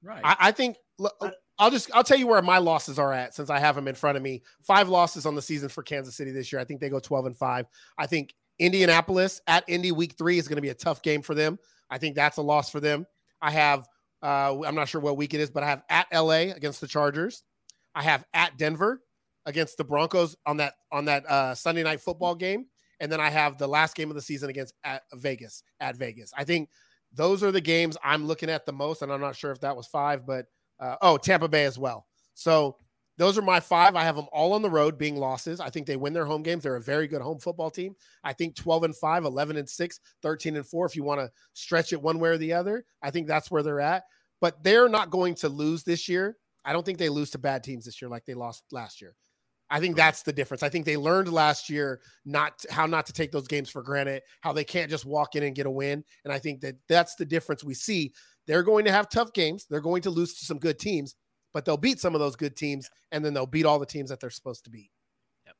[0.03, 0.21] Right.
[0.23, 1.13] I, I think look,
[1.57, 3.95] I'll just I'll tell you where my losses are at since I have them in
[3.95, 4.43] front of me.
[4.61, 6.61] Five losses on the season for Kansas City this year.
[6.61, 7.65] I think they go 12 and 5.
[7.97, 11.33] I think Indianapolis at Indy week 3 is going to be a tough game for
[11.33, 11.57] them.
[11.89, 13.05] I think that's a loss for them.
[13.41, 13.87] I have
[14.21, 16.87] uh I'm not sure what week it is, but I have at LA against the
[16.87, 17.43] Chargers.
[17.93, 19.01] I have at Denver
[19.45, 22.65] against the Broncos on that on that uh Sunday night football game
[22.99, 26.31] and then I have the last game of the season against at Vegas at Vegas.
[26.35, 26.69] I think
[27.15, 29.75] those are the games I'm looking at the most, and I'm not sure if that
[29.75, 30.45] was five, but
[30.79, 32.05] uh, oh, Tampa Bay as well.
[32.33, 32.77] So
[33.17, 33.95] those are my five.
[33.95, 35.59] I have them all on the road being losses.
[35.59, 36.63] I think they win their home games.
[36.63, 37.95] They're a very good home football team.
[38.23, 41.31] I think 12 and 5, 11 and 6, 13 and 4, if you want to
[41.53, 42.85] stretch it one way or the other.
[43.01, 44.03] I think that's where they're at.
[44.41, 46.37] But they're not going to lose this year.
[46.65, 49.15] I don't think they lose to bad teams this year like they lost last year.
[49.69, 50.61] I think that's the difference.
[50.61, 54.21] I think they learned last year not how not to take those games for granted,
[54.41, 56.03] how they can't just walk in and get a win.
[56.23, 58.13] And I think that that's the difference we see.
[58.45, 59.65] They're going to have tough games.
[59.67, 61.15] They're going to lose to some good teams,
[61.53, 64.09] but they'll beat some of those good teams, and then they'll beat all the teams
[64.09, 64.91] that they're supposed to beat.
[65.47, 65.55] Yep.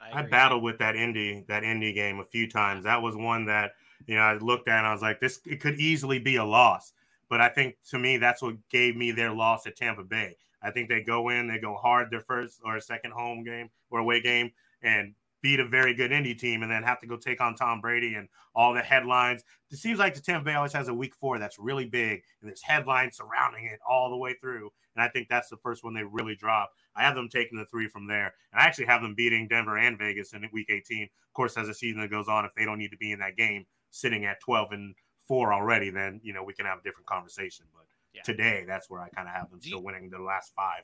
[0.00, 2.84] I, I battled with that Indy that Indy game a few times.
[2.84, 3.72] That was one that
[4.06, 6.44] you know I looked at and I was like, this it could easily be a
[6.44, 6.92] loss.
[7.28, 10.36] But I think to me that's what gave me their loss at Tampa Bay.
[10.62, 14.00] I think they go in, they go hard their first or second home game or
[14.00, 14.50] away game
[14.82, 17.80] and beat a very good indie team and then have to go take on Tom
[17.80, 19.44] Brady and all the headlines.
[19.70, 22.48] It seems like the Tampa Bay always has a week four that's really big and
[22.48, 24.70] there's headlines surrounding it all the way through.
[24.96, 26.72] And I think that's the first one they really drop.
[26.96, 28.32] I have them taking the three from there.
[28.52, 31.04] And I actually have them beating Denver and Vegas in week 18.
[31.04, 33.36] Of course, as the season goes on, if they don't need to be in that
[33.36, 34.94] game sitting at 12 and
[35.28, 37.66] four already, then, you know, we can have a different conversation.
[37.74, 37.84] But
[38.16, 38.22] yeah.
[38.22, 40.82] today, that's where I kind of have them still winning the last five.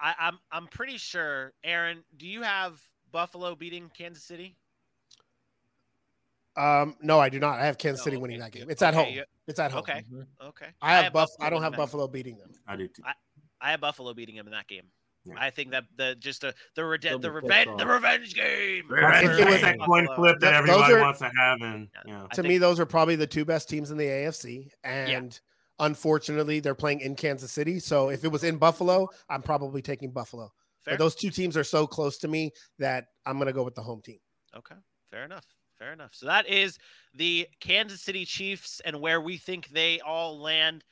[0.00, 2.04] I, I'm I'm pretty sure, Aaron.
[2.16, 4.56] Do you have Buffalo beating Kansas City?
[6.56, 7.58] Um, no, I do not.
[7.58, 8.22] I have Kansas City okay.
[8.22, 8.68] winning that game.
[8.68, 8.88] It's okay.
[8.88, 9.24] at home.
[9.46, 9.80] It's at home.
[9.80, 10.04] Okay.
[10.12, 10.46] Mm-hmm.
[10.48, 10.66] Okay.
[10.82, 11.30] I have, I have Buff.
[11.40, 12.50] I don't have Buffalo beating them.
[12.66, 13.02] I do too.
[13.04, 13.12] I,
[13.60, 14.84] I have Buffalo beating them in that game.
[15.24, 15.34] Yeah.
[15.36, 18.84] I think that the just the the, rede- the revenge the revenge game.
[18.90, 22.26] If it was that coin flip that everybody are, wants to have, and yeah.
[22.32, 25.38] to me, those are probably the two best teams in the AFC, and
[25.80, 27.78] Unfortunately, they're playing in Kansas City.
[27.78, 30.52] So if it was in Buffalo, I'm probably taking Buffalo.
[30.84, 33.74] But those two teams are so close to me that I'm going to go with
[33.74, 34.18] the home team.
[34.56, 34.74] Okay.
[35.10, 35.44] Fair enough.
[35.78, 36.14] Fair enough.
[36.14, 36.78] So that is
[37.14, 40.84] the Kansas City Chiefs and where we think they all land.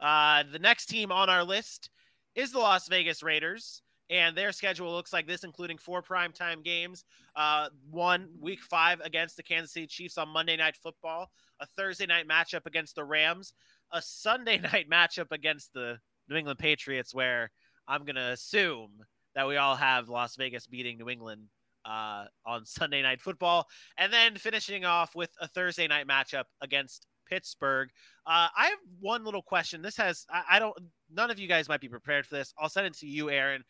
[0.00, 1.90] Uh, the next team on our list
[2.34, 7.04] is the Las Vegas Raiders and their schedule looks like this, including four primetime games.
[7.36, 12.06] Uh, one week five against the Kansas City Chiefs on Monday Night Football, a Thursday
[12.06, 13.52] night matchup against the Rams,
[13.92, 17.50] a Sunday night matchup against the New England Patriots, where
[17.86, 18.90] I'm going to assume
[19.34, 21.42] that we all have Las Vegas beating New England
[21.84, 23.66] uh, on Sunday Night Football,
[23.98, 27.90] and then finishing off with a Thursday night matchup against Pittsburgh.
[28.26, 29.82] Uh, I have one little question.
[29.82, 30.74] This has I, I, don't.
[31.10, 32.52] None of you guys might be prepared for this.
[32.58, 33.64] I'll send it to you, Aaron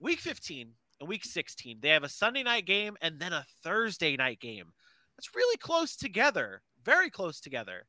[0.00, 4.16] week 15 and week 16, they have a Sunday night game and then a Thursday
[4.16, 4.72] night game.
[5.16, 6.62] That's really close together.
[6.84, 7.86] Very close together.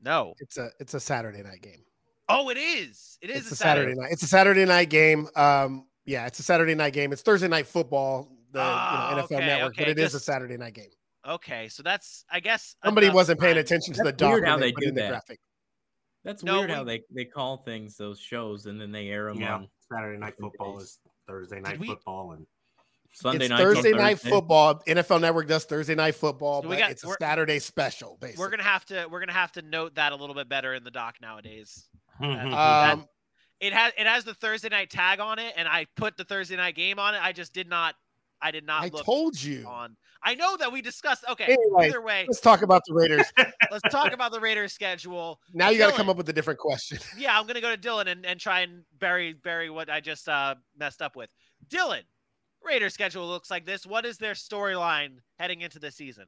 [0.00, 0.34] No.
[0.38, 1.82] It's a it's a Saturday night game.
[2.28, 3.18] Oh, it is.
[3.20, 3.92] It is it's a, Saturday.
[3.92, 4.12] Saturday night.
[4.12, 5.28] It's a Saturday night game.
[5.36, 7.12] Um, yeah, it's a Saturday night game.
[7.12, 9.82] It's Thursday night football, the oh, you know, ah, NFL okay, Network, okay.
[9.82, 10.90] but it Just, is a Saturday night game.
[11.26, 14.80] Okay, so that's I guess somebody wasn't paying attention to the doc how they, they
[14.80, 15.08] do that.
[15.08, 15.40] graphic.
[16.24, 19.26] That's no, weird we, how they, they call things those shows and then they air
[19.28, 19.54] them yeah.
[19.54, 22.46] on Saturday night football is Thursday night we, football and
[23.12, 23.58] Sunday night.
[23.58, 24.30] Thursday night Thursday.
[24.30, 24.82] football.
[24.86, 28.18] NFL Network does Thursday night football, so but got, it's a Saturday special.
[28.20, 30.74] Basically, we're gonna have to we're gonna have to note that a little bit better
[30.74, 31.86] in the doc nowadays.
[32.20, 33.06] um,
[33.60, 36.56] it has it has the Thursday night tag on it, and I put the Thursday
[36.56, 37.20] night game on it.
[37.22, 37.94] I just did not.
[38.40, 38.82] I did not.
[38.82, 39.96] I told you on.
[40.22, 41.24] I know that we discussed.
[41.30, 41.44] Okay.
[41.44, 43.26] Anyway, either way, let's talk about the Raiders.
[43.70, 45.40] let's talk about the Raiders schedule.
[45.52, 46.98] Now you got to come up with a different question.
[47.18, 50.28] yeah, I'm gonna go to Dylan and, and try and bury bury what I just
[50.28, 51.30] uh, messed up with.
[51.68, 52.02] Dylan,
[52.64, 53.86] Raiders schedule looks like this.
[53.86, 56.26] What is their storyline heading into the season?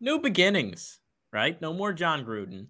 [0.00, 1.00] New beginnings,
[1.32, 1.60] right?
[1.60, 2.66] No more Jon Gruden.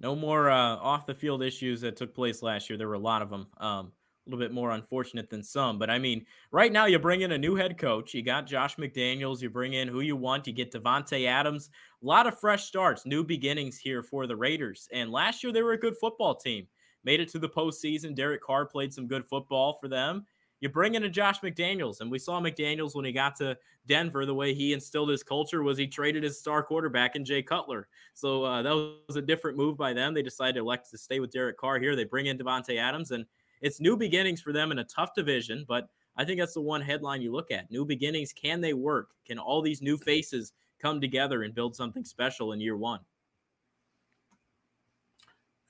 [0.00, 2.76] No more uh, off the field issues that took place last year.
[2.76, 3.46] There were a lot of them.
[3.58, 3.92] Um,
[4.26, 5.78] a little bit more unfortunate than some.
[5.78, 8.14] But I mean, right now you bring in a new head coach.
[8.14, 9.42] You got Josh McDaniels.
[9.42, 10.46] You bring in who you want.
[10.46, 11.70] You get Davante Adams.
[12.02, 14.88] A lot of fresh starts, new beginnings here for the Raiders.
[14.92, 16.66] And last year they were a good football team.
[17.04, 18.14] Made it to the postseason.
[18.14, 20.24] Derek Carr played some good football for them.
[20.60, 23.58] You bring in a Josh McDaniels, and we saw McDaniels when he got to
[23.88, 24.24] Denver.
[24.24, 27.88] The way he instilled his culture was he traded his star quarterback in Jay Cutler.
[28.14, 30.14] So uh, that was a different move by them.
[30.14, 31.96] They decided to elect to stay with Derek Carr here.
[31.96, 33.26] They bring in Davante Adams, and
[33.62, 36.82] it's new beginnings for them in a tough division, but I think that's the one
[36.82, 37.70] headline you look at.
[37.70, 39.12] New beginnings, can they work?
[39.24, 43.00] Can all these new faces come together and build something special in year one?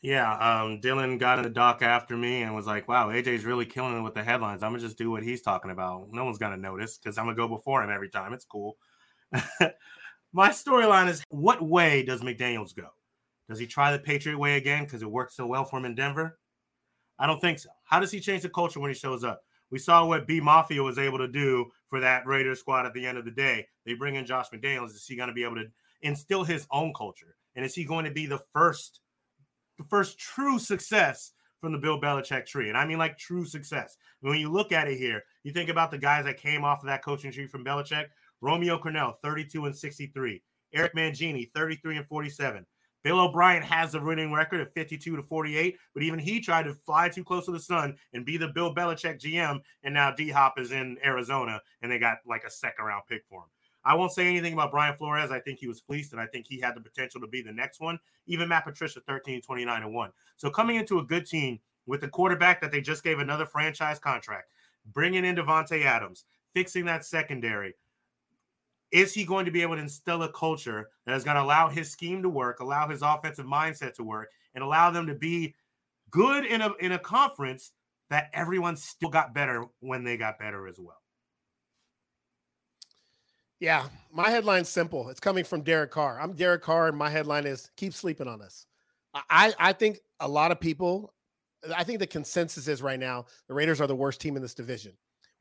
[0.01, 3.65] Yeah, um, Dylan got in the dock after me and was like, "Wow, AJ's really
[3.65, 4.65] killing it with the headlines.
[4.65, 6.09] I'm gonna just do what he's talking about.
[6.11, 8.33] No one's gonna notice because I'm gonna go before him every time.
[8.33, 8.79] It's cool."
[10.33, 12.89] My storyline is: What way does McDaniel's go?
[13.49, 15.95] Does he try the Patriot way again because it worked so well for him in
[15.95, 16.37] Denver?
[17.19, 17.71] I don't think so.
[17.93, 19.43] How does he change the culture when he shows up?
[19.71, 23.07] We saw what B Mafia was able to do for that Raiders squad at the
[23.07, 23.67] end of the day.
[23.85, 24.95] They bring in Josh McDaniels.
[24.95, 25.67] Is he going to be able to
[26.01, 27.37] instill his own culture?
[27.55, 29.01] And is he going to be the first
[29.77, 32.71] the first true success from the Bill Belichick tree.
[32.71, 33.99] And I mean like true success.
[34.23, 36.87] When you look at it here, you think about the guys that came off of
[36.87, 38.07] that coaching tree from Belichick.
[38.41, 40.43] Romeo Crennel, 32 and 63.
[40.73, 42.65] Eric Mangini, 33 and 47.
[43.03, 46.75] Bill O'Brien has the winning record of 52 to 48, but even he tried to
[46.75, 49.61] fly too close to the sun and be the Bill Belichick GM.
[49.83, 53.25] And now D Hop is in Arizona and they got like a second round pick
[53.29, 53.49] for him.
[53.85, 55.33] I won't say anything about Brian Flores.
[55.33, 57.53] I think he was fleeced and I think he had the potential to be the
[57.53, 57.99] next one.
[58.27, 60.11] Even Matt Patricia, 13, 29 and 1.
[60.37, 63.99] So coming into a good team with the quarterback that they just gave another franchise
[63.99, 64.51] contract,
[64.93, 67.75] bringing in Davante Adams, fixing that secondary,
[68.93, 71.69] is he going to be able to instill a culture that is going to allow
[71.69, 75.55] his scheme to work, allow his offensive mindset to work, and allow them to be
[76.11, 77.73] good in a in a conference
[78.11, 81.01] that everyone still got better when they got better as well?
[83.59, 85.09] Yeah, my headline's simple.
[85.09, 86.21] It's coming from Derek Carr.
[86.21, 88.67] I'm Derek Carr, and my headline is "Keep sleeping on us."
[89.15, 91.15] I I think a lot of people,
[91.75, 94.55] I think the consensus is right now the Raiders are the worst team in this
[94.55, 94.93] division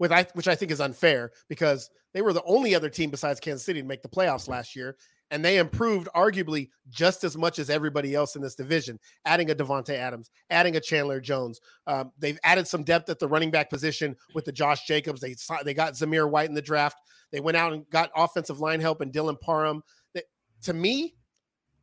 [0.02, 3.40] with I, which I think is unfair because they were the only other team besides
[3.40, 4.98] Kansas City to make the playoffs last year,
[5.30, 9.00] and they improved arguably just as much as everybody else in this division.
[9.26, 13.28] Adding a Davante Adams, adding a Chandler Jones, um, they've added some depth at the
[13.28, 15.22] running back position with the Josh Jacobs.
[15.22, 16.98] They they got Zamir White in the draft.
[17.32, 19.84] They went out and got offensive line help and Dylan Parham.
[20.16, 20.24] That,
[20.64, 21.14] to me,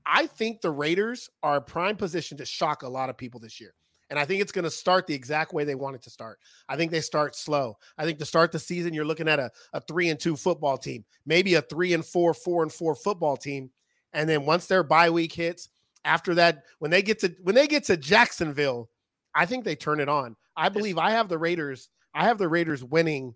[0.04, 3.60] I think the Raiders are a prime position to shock a lot of people this
[3.60, 3.74] year.
[4.10, 6.38] And I think it's going to start the exact way they want it to start.
[6.68, 7.76] I think they start slow.
[7.98, 10.78] I think to start the season, you're looking at a, a three and two football
[10.78, 13.70] team, maybe a three and four, four and four football team.
[14.14, 15.68] And then once their bye week hits,
[16.04, 18.88] after that, when they get to when they get to Jacksonville,
[19.34, 20.36] I think they turn it on.
[20.56, 21.90] I believe I have the Raiders.
[22.14, 23.34] I have the Raiders winning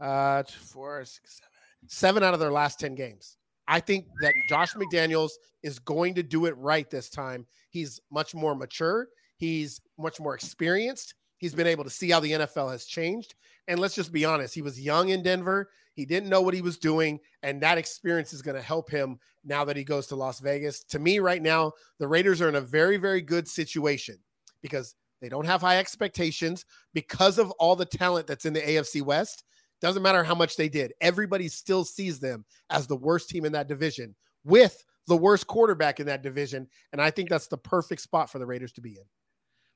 [0.00, 3.36] uh four, six, seven, seven out of their last 10 games.
[3.68, 5.30] I think that Josh McDaniels
[5.62, 7.46] is going to do it right this time.
[7.68, 9.08] He's much more mature.
[9.38, 11.14] He's much more experienced.
[11.38, 13.34] He's been able to see how the NFL has changed.
[13.68, 15.70] And let's just be honest, he was young in Denver.
[15.94, 17.20] He didn't know what he was doing.
[17.42, 20.82] And that experience is going to help him now that he goes to Las Vegas.
[20.84, 24.16] To me, right now, the Raiders are in a very, very good situation
[24.62, 29.02] because they don't have high expectations because of all the talent that's in the AFC
[29.02, 29.44] West.
[29.80, 33.52] Doesn't matter how much they did, everybody still sees them as the worst team in
[33.52, 36.66] that division with the worst quarterback in that division.
[36.92, 39.04] And I think that's the perfect spot for the Raiders to be in.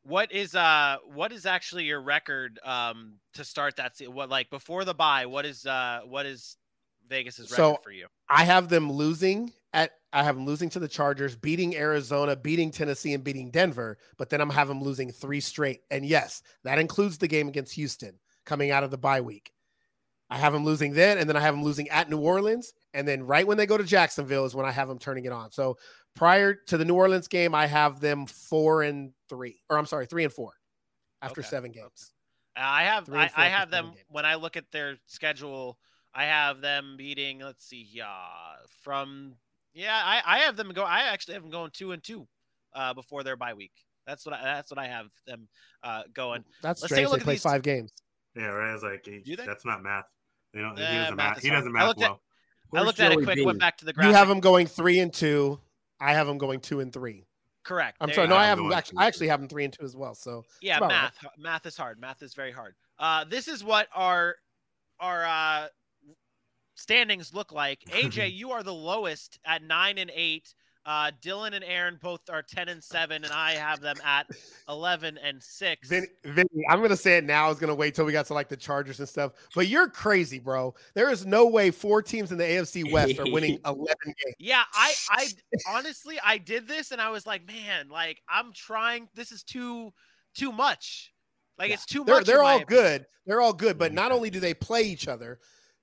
[0.05, 4.51] What is uh what is actually your record um to start that se- what like
[4.51, 6.57] before the bye what is uh what is
[7.09, 8.07] Vegas's record So, for you?
[8.29, 12.71] I have them losing at I have them losing to the Chargers, beating Arizona, beating
[12.71, 13.99] Tennessee, and beating Denver.
[14.19, 15.81] But then I'm having them losing three straight.
[15.91, 19.53] And yes, that includes the game against Houston coming out of the bye week.
[20.29, 23.07] I have them losing then, and then I have them losing at New Orleans, and
[23.07, 25.51] then right when they go to Jacksonville is when I have them turning it on.
[25.53, 25.77] So
[26.17, 30.07] prior to the New Orleans game, I have them four and three, or I'm sorry,
[30.07, 30.53] three and four
[31.23, 31.49] after Okay.
[31.49, 32.13] seven games.
[32.57, 33.99] Uh, I have I, I have them games.
[34.09, 35.79] when I look at their schedule.
[36.15, 37.41] I have them beating.
[37.41, 38.07] Let's see, yeah,
[38.83, 39.35] from
[39.73, 40.83] yeah, I, I have them go.
[40.83, 42.29] I actually have them going two and two
[42.75, 43.73] uh, before their bye week.
[44.07, 45.49] That's what I, that's what I have them
[45.83, 46.45] uh, going.
[46.63, 47.09] That's Let's take a strange.
[47.11, 47.93] look They at play these- five games.
[48.37, 48.75] Yeah, right.
[48.75, 50.05] It's like he, you that's not math.
[50.53, 51.43] You know, he doesn't math math.
[51.43, 52.23] He doesn't I math looked at- well.
[52.75, 53.39] I looked at it quick.
[53.47, 54.11] Went back to the graphic.
[54.11, 55.61] You have them going three and two.
[56.01, 57.27] I have them going two and three.
[57.65, 57.99] Correct.
[58.01, 58.29] I'm There sorry.
[58.29, 58.37] No.
[58.37, 58.99] I have them actually.
[58.99, 60.15] I actually have them three and two as well.
[60.15, 61.03] So yeah about right.
[61.03, 64.37] math math is hard math is very hard uh this is what our
[65.01, 65.67] our uh
[66.75, 71.63] standings look like aj you are the lowest at nine and eight uh dylan and
[71.65, 74.27] aaron both are 10 and 7 and i have them at
[74.69, 77.47] 11 and 6 Vinny, Vinny, I'm gonna say it now.
[77.47, 79.33] I was gonna wait till we got to like the Chargers and stuff.
[79.55, 80.75] But you're crazy, bro.
[80.95, 84.35] There is no way four teams in the AFC West are winning 11 games.
[84.39, 85.29] yeah i i
[85.69, 89.93] honestly i did this and i was like man like i'm trying this is too
[90.35, 91.13] too much
[91.59, 91.75] like Yeah.
[91.75, 92.69] it's too They're much they're all opinion.
[92.69, 93.07] good.
[93.27, 93.79] They're all good.
[93.79, 95.39] But not only do they play each other,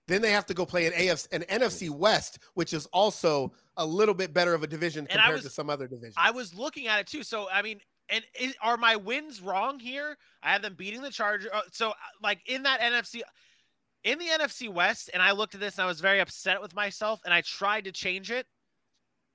[0.09, 3.85] then they have to go play an AFC an NFC West, which is also a
[3.85, 6.15] little bit better of a division And compared was- to some other divisions.
[6.17, 7.23] I was looking at it too.
[7.23, 10.17] So I mean, and is, are my wins wrong here?
[10.41, 11.49] I have them beating the Chargers.
[11.53, 13.21] Uh, so uh, like in that NFC,
[14.03, 16.73] in the NFC West, and I looked at this and I was very upset with
[16.75, 18.47] myself, and I tried to change it.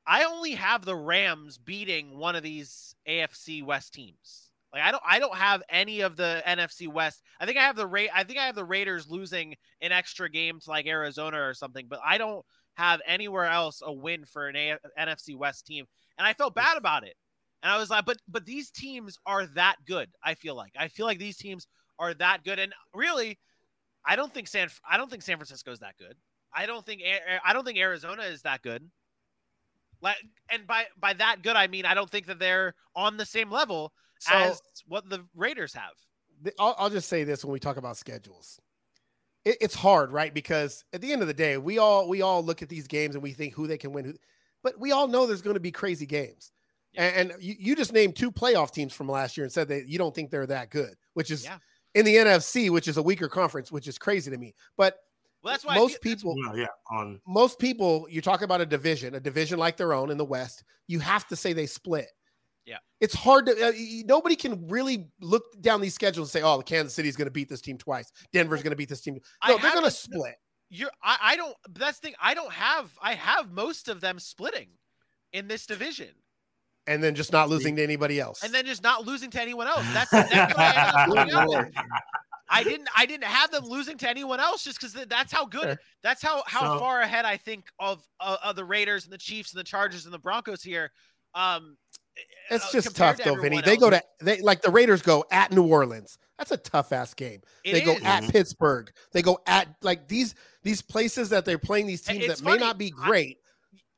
[0.06, 4.43] I only have the Rams beating one of these AFC West teams.
[4.74, 7.22] Like I don't, I don't have any of the NFC West.
[7.38, 10.28] I think I have the Ra- I think I have the Raiders losing an extra
[10.28, 12.44] game to like Arizona or something, but I don't
[12.74, 15.86] have anywhere else a win for an a- NFC West team,
[16.18, 17.14] and I felt bad about it.
[17.62, 20.10] And I was like, but but these teams are that good.
[20.24, 21.68] I feel like I feel like these teams
[22.00, 23.38] are that good, and really,
[24.04, 26.16] I don't think San I don't think San Francisco is that good.
[26.52, 27.00] I don't think
[27.44, 28.90] I don't think Arizona is that good.
[30.00, 30.16] Like,
[30.50, 33.52] and by by that good, I mean I don't think that they're on the same
[33.52, 33.92] level
[34.24, 35.92] So as what the Raiders have.
[36.42, 38.60] th- I'll, I'll just say this when we talk about schedules.
[39.44, 40.32] It, it's hard, right?
[40.32, 43.14] Because at the end of the day, we all we all look at these games
[43.14, 44.14] and we think who they can win, who,
[44.62, 46.52] but we all know there's going to be crazy games.
[46.96, 49.88] And, and you, you just named two playoff teams from last year and said that
[49.88, 51.58] you don't think they're that good, which is Yeah.
[51.94, 54.54] in the NFC, which is a weaker conference, which is crazy to me.
[54.76, 54.96] But
[55.42, 58.66] Well, that's why most feel- people, Well, yeah, on most people, you talk about a
[58.66, 62.10] division, a division like their own in the West, you have to say they split.
[62.66, 62.78] Yeah.
[63.00, 63.72] It's hard to, uh,
[64.06, 67.32] nobody can really look down these schedules and say, oh, the Kansas City's going to
[67.32, 68.10] beat this team twice.
[68.32, 69.18] Denver's going to beat this team.
[69.42, 70.36] I No, they're going to split.
[70.70, 72.14] You're I, I don't that's the thing.
[72.20, 74.68] I don't have I have most of them splitting
[75.32, 76.08] in this division.
[76.86, 78.42] And then just not losing to anybody else.
[78.42, 79.84] And then just not losing to anyone else.
[79.92, 81.62] That's, that's what I ended up putting out there.
[81.62, 81.74] Lord.
[82.48, 85.78] I didn't I didn't have them losing to anyone else just because that's how good
[86.02, 89.18] that's how how So- far ahead I think of, of of the Raiders and the
[89.18, 90.90] Chiefs and the Chargers and the Broncos here.
[91.34, 91.76] Um,
[92.50, 93.58] It's uh, just compared tough to though, Vinny.
[93.58, 96.18] everyone They go to they like the Raiders go at New Orleans.
[96.38, 97.40] That's a tough ass game.
[97.64, 98.02] It they go is.
[98.02, 98.32] at Mhm.
[98.32, 98.90] Pittsburgh.
[99.12, 102.56] They go at like these these places that they're playing these teams it's that may
[102.58, 103.38] not be I- great,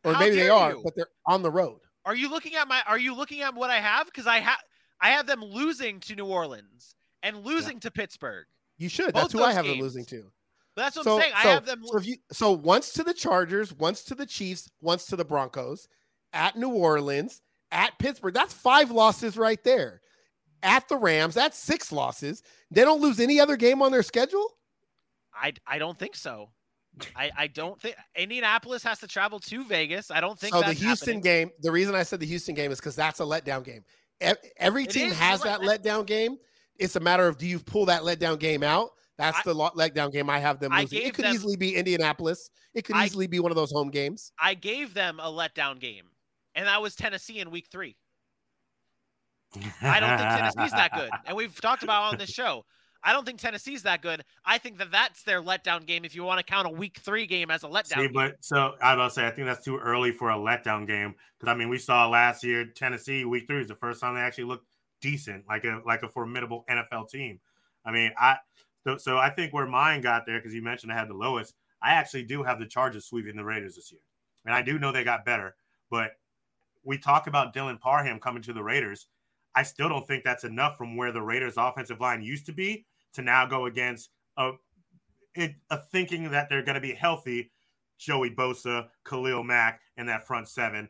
[0.04, 0.80] or maybe they are, you?
[0.84, 1.80] but they're on the road.
[2.04, 2.82] Are you looking at my?
[2.86, 4.06] Are you looking at what I have?
[4.06, 4.58] Because I have
[5.00, 8.46] I have them losing to New Orleans and losing to Pittsburgh.
[8.78, 9.12] You should.
[9.12, 10.30] Both That's who I those have them losing to.
[10.76, 11.32] But that's what so, I'm saying.
[11.34, 11.82] I have them.
[11.84, 15.24] so, if you, so once to the Chargers, once to the Chiefs, once to the
[15.24, 15.88] Broncos,
[16.34, 17.40] at New Orleans,
[17.72, 18.34] at Pittsburgh.
[18.34, 20.00] That's five losses right there.
[20.62, 22.42] At the Rams, that's six losses.
[22.70, 24.56] They don't lose any other game on their schedule.
[25.34, 26.50] I I don't think so.
[27.14, 30.10] I I don't think Indianapolis has to travel to Vegas.
[30.10, 31.20] I don't think so the Houston happening.
[31.20, 33.84] game, the reason I said the Houston game is because that's a letdown game.
[34.56, 35.80] Every It team is, has that right.
[35.80, 36.38] letdown game.
[36.78, 38.90] It's a matter of do you pull that letdown game out?
[39.18, 41.02] That's I- the letdown game I have them losing.
[41.02, 42.48] It could them- easily be Indianapolis.
[42.72, 44.32] It could I- easily be one of those home games.
[44.40, 46.06] I gave them a letdown game,
[46.56, 47.96] and that was Tennessee in Week Three.
[49.80, 52.64] I don't think Tennessee's that good, and we've talked about on this show.
[53.04, 54.24] I don't think Tennessee's that good.
[54.44, 56.04] I think that that's their letdown game.
[56.04, 58.74] If you want to count a Week Three game as a letdown, See, but so
[58.82, 61.56] I was about say, I think that's too early for a letdown game because I
[61.56, 64.66] mean, we saw last year Tennessee week three is the first time they actually looked
[65.00, 67.38] decent, like a like a formidable NFL team.
[67.84, 68.38] I mean, I
[68.84, 71.54] so, so I think where mine got there because you mentioned I had the lowest.
[71.82, 74.00] I actually do have the Chargers sweeping the Raiders this year,
[74.44, 75.54] and I do know they got better.
[75.90, 76.12] But
[76.86, 79.06] we talk about Dylan Parham coming to the Raiders.
[79.54, 82.86] I still don't think that's enough from where the Raiders' offensive line used to be
[83.14, 84.52] to now go against a
[85.70, 87.50] a thinking that they're going to be healthy.
[87.98, 90.88] Joey Bosa, Khalil Mack, and that front seven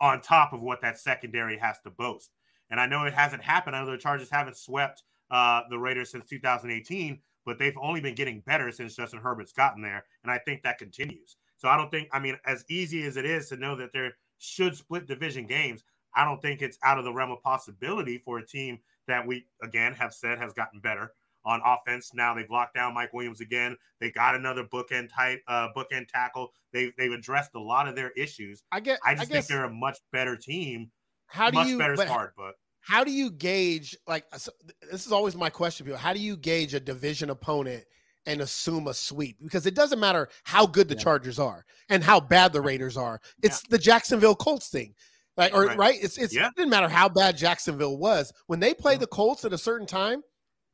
[0.00, 2.30] on top of what that secondary has to boast.
[2.70, 3.76] And I know it hasn't happened.
[3.76, 8.14] I know the Chargers haven't swept uh, the Raiders since 2018, but they've only been
[8.14, 10.04] getting better since Justin Herbert's gotten there.
[10.22, 11.36] And I think that continues.
[11.56, 14.16] So I don't think, I mean, as easy as it is to know that there
[14.44, 15.82] should split division games,
[16.14, 19.46] I don't think it's out of the realm of possibility for a team that we,
[19.62, 21.12] again, have said has gotten better
[21.44, 22.12] on offense.
[22.14, 23.76] Now they've locked down Mike Williams again.
[24.00, 26.52] They got another bookend tight, uh, bookend tackle.
[26.72, 28.62] They've, they've addressed a lot of their issues.
[28.72, 28.98] I get.
[29.04, 29.46] I I, just guess.
[29.46, 30.90] think they're a much better team.
[31.26, 31.78] How do much you?
[31.78, 34.52] better but start, but how do you gauge like so
[34.90, 37.82] this is always my question people how do you gauge a division opponent
[38.26, 41.02] and assume a sweep because it doesn't matter how good the Yeah.
[41.02, 44.94] chargers are and how bad the raiders are it's the jacksonville colts thing
[45.36, 45.76] like or Right.
[45.78, 46.46] right, it's, it's Yeah.
[46.48, 49.00] it didn't matter how bad jacksonville was when they play Mhm.
[49.00, 50.22] the colts at a certain time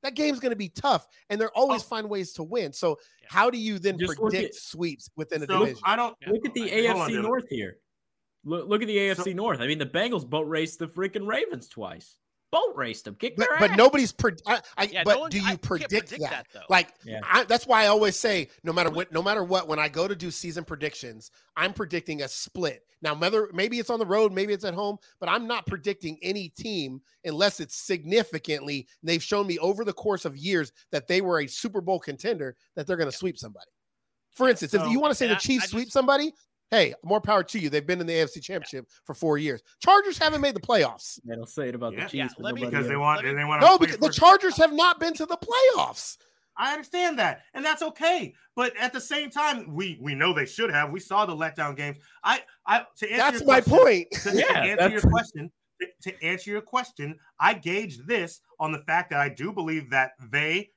[0.03, 1.86] that game's going to be tough and they're always Oh.
[1.86, 3.28] find ways to win so Yeah.
[3.30, 6.16] how do you then Just predict at- sweeps within a so division I don't.
[6.20, 6.30] Yeah.
[6.30, 6.72] Look at the Hold
[7.03, 7.22] on, AFC Dylan.
[7.22, 7.78] North here.
[8.44, 9.61] Look, look at the AFC So- North.
[9.61, 12.16] I mean, the Bengals boat raced the freaking Ravens twice.
[12.51, 13.14] Boat raced them.
[13.14, 13.76] Kicked but, their but ass.
[13.76, 16.30] nobody's pre- I, I, Yeah, but no one- do you can't predict, predict that?
[16.30, 16.61] that, though.
[16.68, 17.20] Like Yeah.
[17.22, 20.09] I, that's why I always say no matter what, no matter what, when I go
[20.09, 22.82] to do season predictions, I'm predicting a split.
[23.03, 26.18] Now, whether maybe it's on the road, maybe it's at home, but I'm not predicting
[26.22, 28.86] any team unless it's significantly.
[29.03, 32.57] They've shown me over the course of years that they were a Super Bowl contender
[32.74, 33.70] that they're going to sweep somebody.
[34.32, 36.32] For instance, if you want to say the Chiefs I sweep just- somebody,
[36.71, 37.68] hey, more power to you.
[37.71, 39.62] They've been in the AFC Championship for four years.
[39.81, 41.18] Chargers haven't made the playoffs.
[41.25, 42.05] They don't say it about Yeah.
[42.05, 42.35] the Chiefs.
[42.39, 45.01] Yeah, me- because they want Let me- they want No, because the Chargers have not
[45.01, 46.16] been to the playoffs.
[46.57, 48.35] I understand that, and that's okay.
[48.55, 50.91] But at the same time, we we know they should have.
[50.91, 51.97] We saw the letdown games.
[52.23, 54.09] I I to answer That's your my question- point.
[54.11, 58.73] to, to answer that's- your question, to, to answer your question, I gauge this on
[58.73, 60.71] the fact that I do believe that they,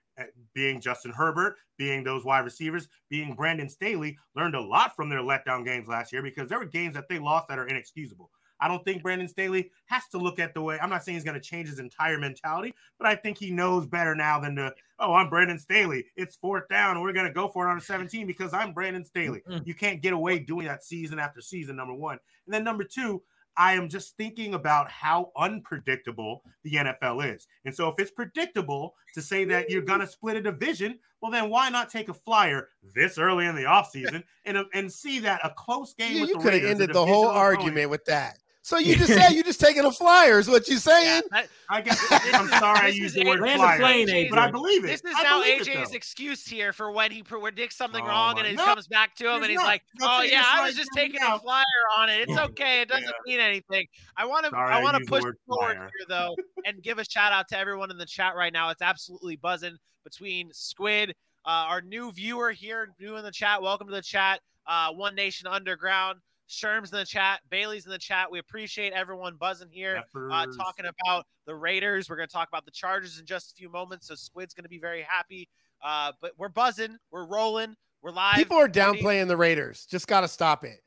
[0.53, 5.19] being Justin Herbert, being those wide receivers, being Brandon Staley, learned a lot from their
[5.19, 8.29] letdown games last year because there were games that they lost that are inexcusable.
[8.59, 10.79] I don't think Brandon Staley has to look at the way.
[10.79, 13.85] I'm not saying he's going to change his entire mentality, but I think he knows
[13.85, 16.05] better now than to, oh, I'm Brandon Staley.
[16.15, 19.03] It's fourth down, we're going to go for it on a 17 because I'm Brandon
[19.03, 19.41] Staley.
[19.49, 19.63] Mm-hmm.
[19.65, 22.19] You can't get away doing that season after season, number one.
[22.45, 23.21] And then number two,
[23.57, 27.47] I am just thinking about how unpredictable the NFL is.
[27.65, 31.31] And so if it's predictable to say that you're going to split a division, well,
[31.31, 35.39] then why not take a flyer this early in the offseason and, and see that
[35.43, 38.39] a close game You, with you could have ended the whole divisional argument with that.
[38.63, 41.23] So you just said you just taking a flyer is what you Yeah, saying?
[41.31, 41.97] that- I guess
[42.33, 44.29] I'm sorry I This used is the word flyer, plane, AJ.
[44.29, 44.87] but I believe it.
[44.87, 48.07] This is I now believe it, AJ's excuse here for when he predicts something Oh
[48.07, 49.65] wrong and it No, comes back to him and he's not.
[49.65, 51.35] like, "Oh it's yeah, I was just taking now.
[51.37, 51.63] a flyer
[51.97, 52.27] on it.
[52.29, 52.81] It's okay.
[52.81, 53.11] It doesn't Yeah.
[53.25, 53.85] mean anything."
[54.17, 55.89] I want to I I want to push forward flyer.
[55.97, 56.35] here though
[56.65, 58.69] and give a shout out to everyone in the chat right now.
[58.69, 61.11] It's absolutely buzzing between Squid,
[61.45, 63.61] uh, our new viewer here, new in the chat.
[63.61, 64.41] Welcome to the chat.
[64.67, 66.19] Uh, One Nation Underground.
[66.47, 67.39] Sherm's in the chat.
[67.49, 68.29] Bailey's in the chat.
[68.31, 70.03] We appreciate everyone buzzing here.
[70.15, 72.09] uh, talking about the Raiders.
[72.09, 74.07] We're going to talk about the Chargers in just a few moments.
[74.07, 75.47] So Squid's going to be very happy.
[75.83, 76.97] Uh, but we're buzzing.
[77.11, 77.75] We're rolling.
[78.01, 78.35] We're live.
[78.35, 79.85] People are downplaying the Raiders.
[79.89, 80.79] Just got to stop it.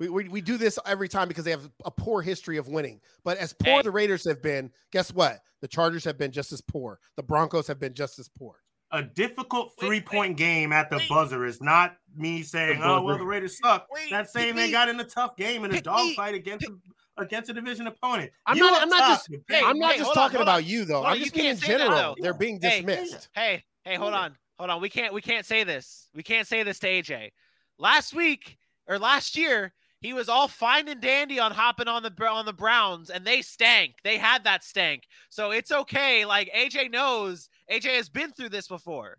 [0.00, 3.00] We, we, we do this every time because they have a poor history of winning.
[3.24, 3.82] But as poor Hey.
[3.82, 5.40] the Raiders have been, guess what?
[5.60, 7.00] The Chargers have been just as poor.
[7.16, 8.56] The Broncos have been just as poor.
[8.90, 11.08] A difficult three point game at the wait.
[11.08, 13.86] buzzer is not me saying, oh, well, the Raiders suck.
[13.92, 14.72] Wait, That's saying they me.
[14.72, 15.92] got in a tough game in a Pick me.
[15.92, 16.72] dogfight against a,
[17.20, 18.30] against a division opponent.
[18.46, 20.62] I'm You not- I'm not just- Hey, I'm not hey, just hold on, talking about
[20.62, 20.66] on.
[20.66, 20.94] you, though.
[21.02, 22.16] Hold I'm just being in that, general.
[22.20, 22.80] They're being Hey.
[22.82, 23.28] dismissed.
[23.34, 24.80] Hey, hey, hold on, hold on.
[24.80, 26.08] We can't we can't say this.
[26.14, 27.30] We can't say this to AJ.
[27.78, 32.26] Last week or last year, he was all fine and dandy on hopping on the
[32.26, 33.96] on the Browns, and they stank.
[34.04, 36.24] They had that stank, so it's okay.
[36.24, 39.18] Like AJ knows, AJ has been through this before.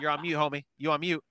[0.00, 0.64] You're on mute, homie.
[0.78, 1.22] You on mute.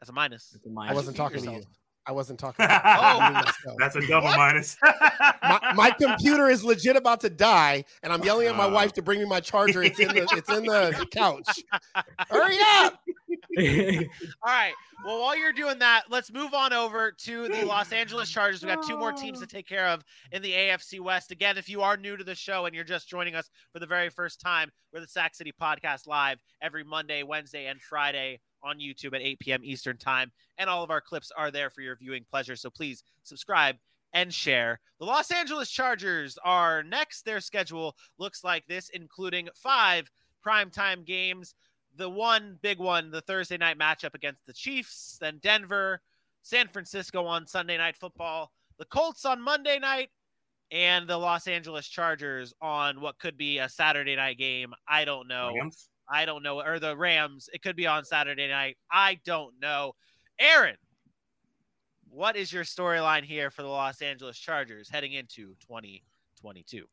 [0.00, 0.52] That's a minus.
[0.54, 0.94] It's a I minus.
[0.94, 1.62] wasn't mute talking to you.
[2.06, 2.66] I wasn't talking.
[2.66, 2.78] To you.
[2.84, 3.18] Oh.
[3.20, 3.76] I muted myself.
[3.78, 4.38] That's a double What?
[4.38, 4.76] minus.
[5.42, 8.70] my, my computer is legit about to die, and I'm yelling at my Oh.
[8.72, 9.82] wife to bring me my charger.
[9.82, 11.62] It's in the it's in the couch.
[12.30, 13.00] Hurry up!
[13.56, 13.64] All
[14.44, 14.74] right.
[15.04, 18.62] Well, while you're doing that, let's move on over to the Los Angeles Chargers.
[18.62, 19.48] We got two more teams to oh.
[19.48, 21.30] take care of in the AFC West.
[21.30, 23.86] Again, if you are new to the show and you're just joining us for the
[23.86, 28.78] very first time, we're the Sack City Podcast live every Monday, Wednesday, and Friday on
[28.78, 29.60] YouTube at 8 p.m.
[29.64, 30.30] Eastern Time.
[30.58, 32.56] And all of our clips are there for your viewing pleasure.
[32.56, 33.76] So please subscribe
[34.12, 34.80] and share.
[34.98, 37.24] The Los Angeles Chargers are next.
[37.24, 40.10] Their schedule looks like this, including five
[40.46, 41.54] primetime games
[41.98, 46.00] the one big one, the Thursday night matchup against the Chiefs, then Denver,
[46.42, 50.10] San Francisco on Sunday night football, the Colts on Monday night,
[50.70, 54.72] and the Los Angeles Chargers on what could be a Saturday night game.
[54.86, 55.52] I don't know.
[55.54, 55.88] Rams?
[56.08, 56.62] I don't know.
[56.62, 57.50] Or the Rams.
[57.52, 58.76] It could be on Saturday night.
[58.90, 59.94] I don't know.
[60.38, 60.76] Aaron,
[62.10, 66.86] what is your storyline here for the Los Angeles Chargers heading into 2022?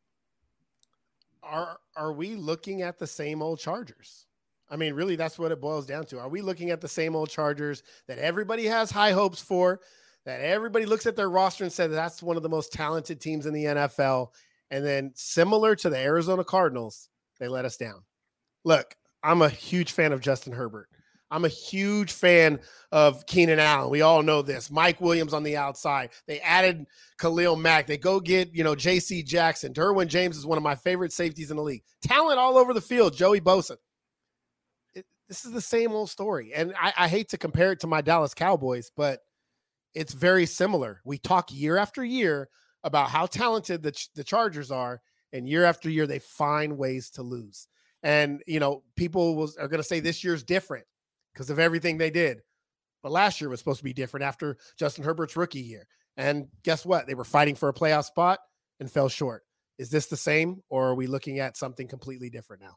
[1.42, 4.25] Are are we looking at the same old Chargers?
[4.68, 6.18] I mean, really, that's what it boils down to.
[6.18, 9.80] Are we looking at the same old Chargers that everybody has high hopes for?
[10.24, 13.46] That everybody looks at their roster and says that's one of the most talented teams
[13.46, 14.30] in the NFL,
[14.72, 17.08] and then similar to the Arizona Cardinals,
[17.38, 18.02] they let us down.
[18.64, 20.88] Look, I'm a huge fan of Justin Herbert.
[21.30, 22.60] I'm a huge fan
[22.92, 23.90] of Keenan Allen.
[23.90, 24.70] We all know this.
[24.70, 26.10] Mike Williams on the outside.
[26.26, 26.86] They added
[27.18, 27.86] Khalil Mack.
[27.86, 29.72] They go get, you know, JC Jackson.
[29.72, 31.82] Derwin James is one of my favorite safeties in the league.
[32.02, 33.16] Talent all over the field.
[33.16, 33.76] Joey Bosa.
[35.28, 36.52] This is the same old story.
[36.54, 39.20] And I, I hate to compare it to my Dallas Cowboys, but
[39.94, 41.00] it's very similar.
[41.04, 42.48] We talk year after year
[42.84, 45.00] about how talented the, the Chargers are,
[45.32, 47.66] and year after year, they find ways to lose.
[48.02, 50.84] And, you know, people was, are going to say this year's different
[51.32, 52.42] because of everything they did.
[53.02, 55.88] But last year was supposed to be different after Justin Herbert's rookie year.
[56.16, 57.06] And guess what?
[57.06, 58.38] They were fighting for a playoff spot
[58.78, 59.42] and fell short.
[59.78, 62.76] Is this the same, or are we looking at something completely different now?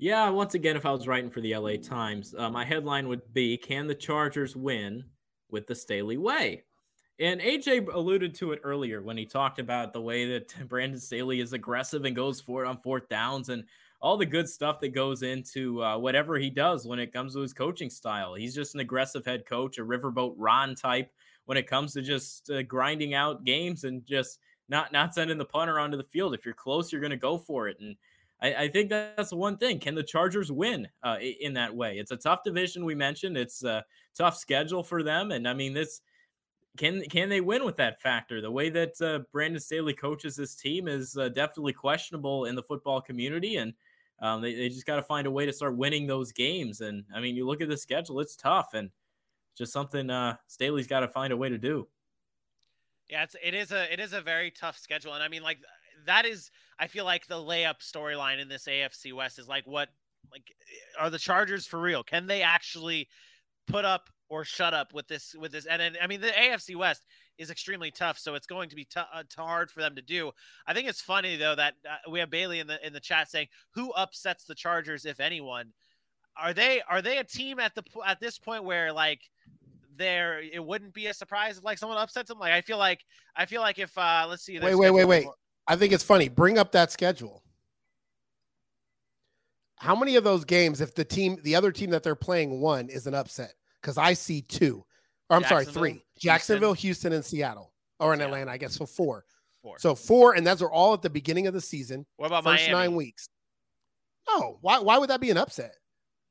[0.00, 3.34] Yeah, once again, if I was writing for the LA Times, uh, my headline would
[3.34, 5.04] be Can the Chargers win
[5.50, 6.64] with the Staley way?
[7.18, 11.40] And AJ alluded to it earlier when he talked about the way that Brandon Staley
[11.40, 13.62] is aggressive and goes for it on fourth downs and
[14.00, 17.40] all the good stuff that goes into uh, whatever he does when it comes to
[17.40, 18.32] his coaching style.
[18.32, 21.12] He's just an aggressive head coach, a riverboat Ron type
[21.44, 24.38] when it comes to just uh, grinding out games and just
[24.70, 26.32] not not sending the punter onto the field.
[26.32, 27.76] If you're close, you're going to go for it.
[27.80, 27.96] And
[28.42, 29.78] I, I think that's one thing.
[29.78, 31.98] Can the Chargers win uh, in that way?
[31.98, 32.84] It's a tough division.
[32.84, 33.84] We mentioned it's a
[34.16, 36.00] tough schedule for them, and I mean this.
[36.78, 38.40] Can can they win with that factor?
[38.40, 42.62] The way that uh, Brandon Staley coaches this team is uh, definitely questionable in the
[42.62, 43.74] football community, and
[44.22, 46.80] um, they, they just got to find a way to start winning those games.
[46.80, 48.90] And I mean, you look at the schedule; it's tough, and
[49.58, 51.88] just something uh, Staley's got to find a way to do.
[53.08, 55.58] Yeah, it's it is a it is a very tough schedule, and I mean like
[56.06, 59.88] that is I feel like the layup storyline in this AFC West is like what
[60.32, 60.44] like
[60.98, 62.02] are the Chargers for real?
[62.02, 63.08] Can they actually
[63.66, 65.66] put up or shut up with this with this?
[65.66, 67.02] And, and I mean the AFC West
[67.38, 70.30] is extremely tough, so it's going to be t- uh, hard for them to do.
[70.66, 73.30] I think it's funny though that uh, we have Bailey in the in the chat
[73.30, 75.72] saying who upsets the Chargers if anyone.
[76.40, 79.20] Are they are they a team at the at this point where like
[80.00, 83.04] there it wouldn't be a surprise if like someone upsets them like i feel like
[83.36, 85.26] i feel like if uh let's see wait wait wait wait
[85.70, 86.28] i think it's funny.
[86.28, 87.42] Bring up that schedule.
[89.76, 92.88] How many of those games if the team the other team that they're playing won
[92.88, 93.54] is an upset?
[93.80, 94.84] Because i see two.
[95.30, 96.02] Or i'm sorry three.
[96.18, 97.12] Jacksonville houston.
[97.12, 97.72] And seattle.
[98.00, 99.24] Or in atlanta i guess so four.
[99.62, 99.78] four.
[99.78, 102.04] So four and those are all at the beginning of the season.
[102.16, 102.72] What about first Miami?
[102.72, 103.28] nine weeks.
[104.28, 104.58] No.
[104.60, 105.76] Why, why would that be an upset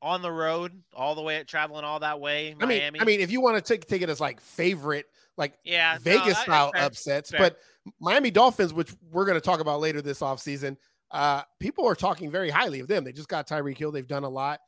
[0.02, 2.56] on the road all the way traveling all that way.
[2.60, 5.06] I mean, I mean, if you want to take take it as like favorite,
[5.38, 7.40] like yeah, Vegas no, style fair, upsets, fair.
[7.40, 7.58] but
[8.00, 10.78] Miami Dolphins, which we're going to talk about later this offseason,
[11.12, 13.04] uh, people are talking very highly of them.
[13.04, 13.92] They just got Tyreek Hill.
[13.92, 14.60] They've done a lot.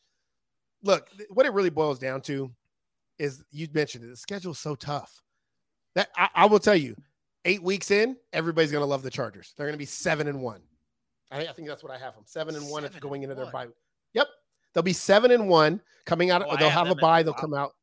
[0.83, 2.51] Look, what it really boils down to
[3.19, 4.07] is you mentioned it.
[4.07, 5.21] The schedule's so tough
[5.95, 6.95] that I, I will tell you,
[7.45, 9.53] eight weeks in, everybody's going to love the Chargers.
[9.55, 10.61] They're going to be seven and one.
[11.31, 12.23] I, I think that's what I have them.
[12.25, 12.83] Seven and one.
[12.83, 13.67] It's going into their bye.
[14.13, 14.27] Yep.
[14.73, 16.43] They'll be seven and one coming out.
[16.47, 17.23] Oh, they'll have a bye.
[17.23, 17.73] They'll come out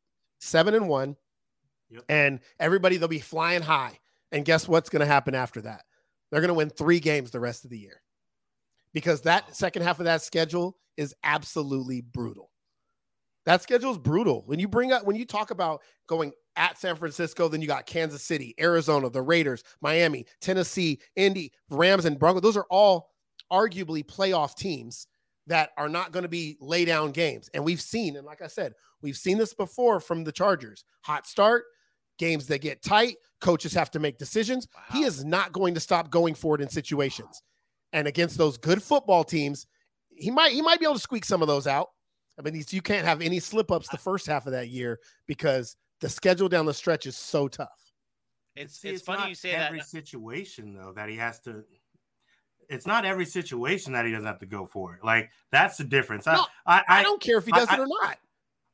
[0.40, 1.16] seven and one,
[1.90, 2.04] Yep.
[2.08, 3.98] and everybody they'll be flying high.
[4.32, 5.84] And guess what's going to happen after that?
[6.30, 8.02] They're going to win three games the rest of the year
[8.92, 12.50] because that second half of that schedule is absolutely brutal.
[13.46, 14.42] That schedule is brutal.
[14.44, 17.86] When you bring up when you talk about going at San Francisco, then you got
[17.86, 22.42] Kansas City, Arizona, the Raiders, Miami, Tennessee, Indy, Rams, and Broncos.
[22.42, 23.08] Those are all
[23.50, 25.06] arguably playoff teams
[25.48, 27.50] that are not going to be lay down games.
[27.52, 30.84] And we've seen, and like I said, we've seen this before from the Chargers.
[31.02, 31.64] Hot start,
[32.18, 34.68] games that get tight, coaches have to make decisions.
[34.92, 37.42] He is not going to stop going for it in situations.
[37.92, 39.66] And against those good football teams,
[40.10, 41.88] he might he might be able to squeak some of those out.
[42.38, 45.76] I mean, you can't have any slip ups the first half of that year because
[46.00, 47.92] the schedule down the stretch is so tough.
[48.54, 49.88] it's See, it's, funny not you say every that.
[49.88, 51.64] situation though that he has to.
[52.68, 55.04] It's not every situation that he doesn't have to go for it.
[55.04, 56.26] Like that's the difference.
[56.26, 58.18] No, I, I, I don't care if he I- does it or not.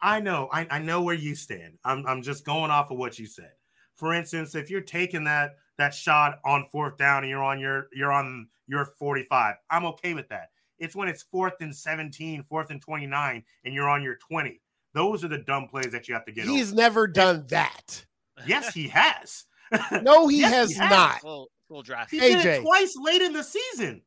[0.03, 1.79] I know, I, I know where you stand.
[1.83, 3.53] I'm, I'm just going off of what you said.
[3.95, 7.89] For instance, if you're taking that that shot on fourth down and you're on your
[7.95, 10.51] you're on your 45, I'm okay with that.
[10.79, 14.61] It's when it's fourth and 17, fourth and 29, and you're on your 20.
[14.93, 16.45] Those are the dumb plays that you have to get.
[16.47, 16.77] He's over.
[16.77, 18.05] never done that.
[18.47, 19.45] yes, he has.
[20.03, 20.91] No, he Yes, has he has.
[20.91, 21.49] not.
[21.69, 22.21] Full, full he drastic.
[22.21, 24.03] did it twice late in the season.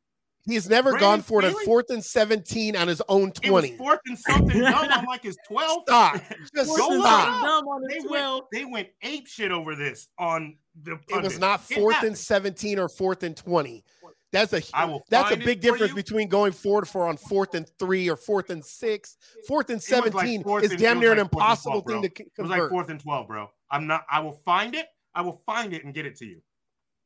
[0.46, 3.64] He's never Brandon gone for it on fourth and 17 on his own It was
[3.66, 3.78] 20.
[3.78, 5.82] fourth and something dumb on like his 12.
[5.88, 6.22] Stop.
[6.56, 7.44] Just Go look stop.
[7.44, 10.98] Dumb on They his went, they went ape shit over this on the.
[11.10, 12.12] It was not fourth happened.
[12.12, 13.84] and 17 or fourth and 20.
[14.32, 15.96] That's a I will that's a big difference you.
[15.96, 19.18] between going forward for on fourth and three or fourth and six.
[19.48, 21.42] Fourth and It was like 17 fourth is and- damn near was an like fourth
[21.42, 23.50] and impossible 12, thing to c- It was like fourth and 12, bro.
[23.72, 24.06] I'm not.
[24.10, 24.86] I will find it.
[25.16, 26.42] I will find it and get it to you.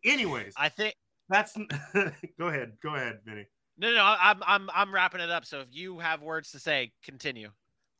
[0.06, 0.96] Anyways, I think
[1.30, 1.56] that's.
[2.40, 2.74] go ahead.
[2.84, 3.46] Go ahead, Vinny.
[3.78, 4.16] no, no, no.
[4.20, 5.46] I'm I'm I'm wrapping it up.
[5.46, 7.50] So if you have words to say, continue.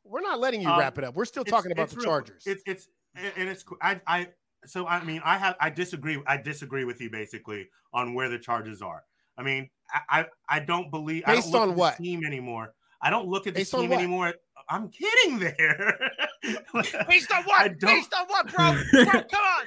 [0.04, 1.14] We're not letting you Um, wrap it up.
[1.14, 2.42] We're still It's- talking about it's the real- Chargers.
[2.46, 4.28] It's it's and it's I I
[4.66, 8.38] so I mean I have I disagree I disagree with you basically on where the
[8.38, 9.04] Chargers are.
[9.38, 11.98] I mean I I, I don't believe I Based don't look on at what?
[11.98, 12.74] this team anymore.
[13.00, 13.98] I don't look at this Based team what?
[14.00, 14.34] anymore.
[14.68, 15.98] I'm kidding there.
[17.08, 17.78] Based on what?
[17.80, 18.72] Based on what, bro?
[19.04, 19.66] Bro, come on,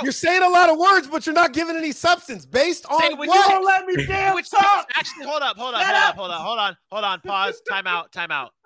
[0.00, 0.04] bro.
[0.04, 2.44] You're saying a lot of words, but you're not giving any substance.
[2.46, 3.50] Based on Say what you what?
[3.50, 4.88] Don't let me damn Which talk.
[4.94, 6.16] actually, hold up, hold up, hold up, up.
[6.16, 7.20] hold on, hold on, hold on.
[7.20, 7.60] Pause.
[7.68, 8.12] Time out.
[8.12, 8.52] Time out.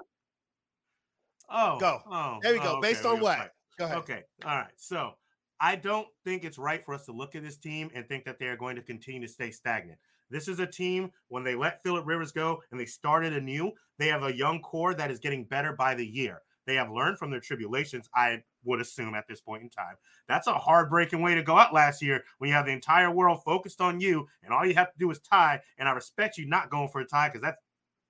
[1.50, 2.00] Oh, Go.
[2.10, 2.74] Oh, There we go.
[2.76, 3.38] oh, Based on go what?
[3.38, 3.52] back.
[3.78, 3.96] Go ahead.
[3.98, 4.22] Okay.
[4.44, 4.70] All right.
[4.76, 5.12] So
[5.60, 8.38] I don't think it's right for us to look at this team and think that
[8.38, 9.98] they are going to continue to stay stagnant.
[10.30, 14.08] This is a team when they let Philip Rivers go and they started anew, they
[14.08, 16.42] have a young core that is getting better by the year.
[16.66, 19.96] They have learned from their tribulations, I would assume at this point in time.
[20.28, 23.42] That's a heartbreaking way to go out last year when you have the entire world
[23.44, 25.60] focused on you and all you have to do is tie.
[25.78, 27.60] And I respect you not going for a tie because that's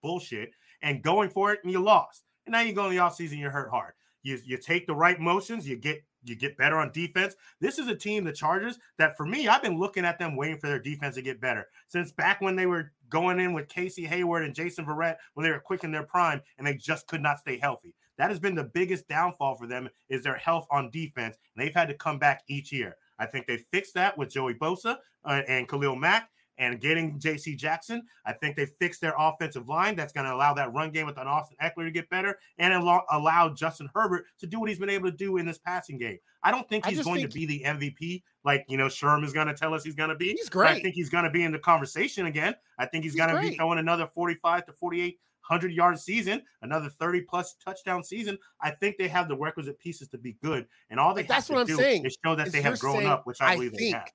[0.03, 0.51] bullshit
[0.83, 2.25] and going for it and you lost.
[2.47, 3.95] And now you go in the offseason, you're hurt hard.
[4.23, 7.35] You you take the right motions, you get you get better on defense.
[7.61, 10.59] This is a team, the Chargers, that for me, I've been looking at them waiting
[10.59, 14.05] for their defense to get better since back when they were going in with Casey
[14.05, 17.23] Hayward and Jason Verrett when they were quick in their prime and they just could
[17.23, 17.95] not stay healthy.
[18.19, 21.75] That has been the biggest downfall for them is their health on defense, and they've
[21.75, 22.97] had to come back each year.
[23.19, 27.55] I think they fixed that with Joey Bosa uh, and Khalil Mack, and getting J.C.
[27.55, 28.03] Jackson.
[28.27, 29.97] I think they fixed their offensive line.
[29.97, 32.75] That's going to allow that run game with an Austin Ekeler to get better and
[32.75, 35.99] allow, allow Justin Herbert to do what he's been able to do in this passing
[35.99, 36.19] game.
[36.43, 39.33] I don't think he's going think to be the MVP like you know Sherm is
[39.33, 40.33] going to tell us he's going to be.
[40.33, 40.71] He's great.
[40.71, 42.55] I think he's going to be in the conversation again.
[42.79, 46.43] I think he's, he's going to be throwing another 45 to 48 100 yard season,
[46.63, 48.39] another 30 plus touchdown season.
[48.61, 50.67] I think they have the requisite pieces to be good.
[50.91, 53.27] And all they but have to do saying, is show that they have grown up,
[53.27, 54.13] which I, I believe think, they have.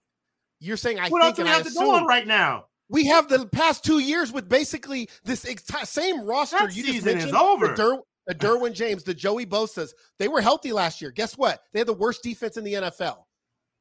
[0.60, 2.66] You're saying I what think, else do we have to go on right now?
[2.90, 6.58] We have the past two years with basically this ex- same roster.
[6.60, 7.76] That you just mentioned is over.
[8.26, 9.94] The Derwin James, the Joey Bosa's.
[10.18, 11.12] They were healthy last year.
[11.12, 11.62] Guess what?
[11.74, 13.18] They had the worst defense in the NFL.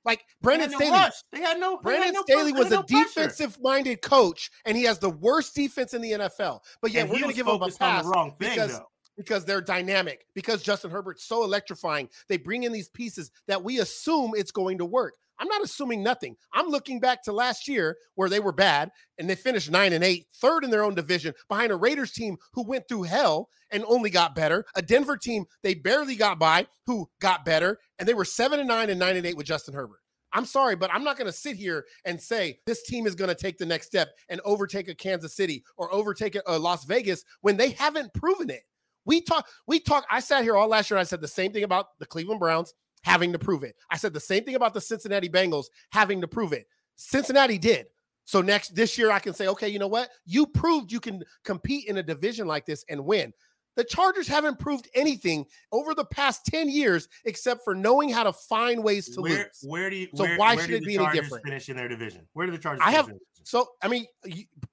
[0.04, 0.98] Like Brandon Staley,
[1.32, 1.78] they had no.
[1.78, 6.12] Brandon no, Staley was a defensive-minded coach, and he has the worst defense in the
[6.12, 6.60] NFL.
[6.80, 8.86] But yeah, we're going to give him a pass wrong thing, because though.
[9.16, 10.26] because they're dynamic.
[10.34, 14.78] Because Justin Herbert's so electrifying, they bring in these pieces that we assume it's going
[14.78, 15.14] to work.
[15.42, 16.36] I'm not assuming nothing.
[16.52, 20.04] I'm looking back to last year where they were bad and they finished nine and
[20.04, 23.84] eight, third in their own division behind a Raiders team who went through hell and
[23.88, 24.64] only got better.
[24.76, 28.68] A Denver team they barely got by who got better, and they were seven and
[28.68, 29.98] nine and nine and eight with Justin Herbert.
[30.32, 33.28] I'm sorry, but I'm not going to sit here and say this team is going
[33.28, 37.24] to take the next step and overtake a Kansas City or overtake a, Las Vegas
[37.40, 38.62] when they haven't proven it.
[39.04, 40.06] We talk, we talk.
[40.08, 40.98] I sat here all last year.
[40.98, 42.72] And I said the same thing about the Cleveland Browns
[43.04, 43.76] having to prove it.
[43.90, 46.66] I said the same thing about the Cincinnati Bengals having to prove it.
[46.96, 47.86] Cincinnati did.
[48.24, 50.10] So next this year, I can say, okay, you know what?
[50.24, 53.32] You proved you can compete in a division like this and win.
[53.74, 58.32] The Chargers haven't proved anything over the past 10 years except for knowing how to
[58.32, 59.64] find ways to where, lose.
[59.64, 61.44] Where do you, so where, why where should it be any different?
[61.44, 62.26] Finish in their division.
[62.34, 62.82] Where do the Chargers?
[62.84, 63.10] I have
[63.44, 64.06] so I mean,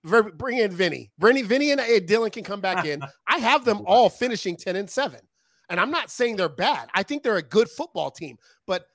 [0.03, 3.01] bring in Vinny, Vinny, Vinny, and uh, Dylan can come back in.
[3.27, 5.21] I have them all finishing 10 and seven,
[5.69, 6.89] and I'm not saying they're bad.
[6.93, 8.85] I think they're a good football team, but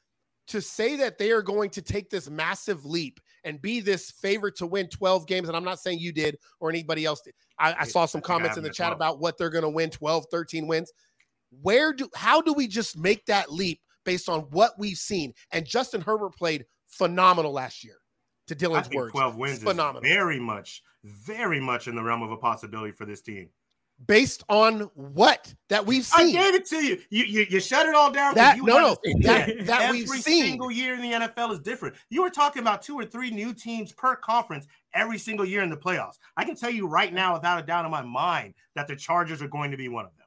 [0.49, 4.57] to say that they are going to take this massive leap and be this favorite
[4.57, 7.35] to win 12 games, and I'm not saying you did or anybody else did.
[7.59, 10.27] I, I saw some comments in the chat about what they're going to win 12,
[10.31, 10.93] 13 wins.
[11.63, 15.33] Where do how do we just make that leap based on what we've seen?
[15.53, 17.97] And Justin Herbert played phenomenal last year.
[18.49, 20.03] To Dylan's words, 12 wins phenomenal.
[20.03, 23.49] very much, very much in the realm of a possibility for this team
[24.07, 26.37] based on what that we've seen.
[26.37, 26.99] I gave it to you.
[27.11, 28.35] You you, you shut it all down.
[28.35, 30.45] That no no that, that every we've seen.
[30.45, 31.95] single year in the NFL is different.
[32.11, 35.71] You were talking about two or three new teams per conference every single year in
[35.71, 36.19] the playoffs.
[36.37, 39.43] I can tell you right now, without a doubt in my mind, that the Chargers
[39.43, 40.24] are going to be one of them.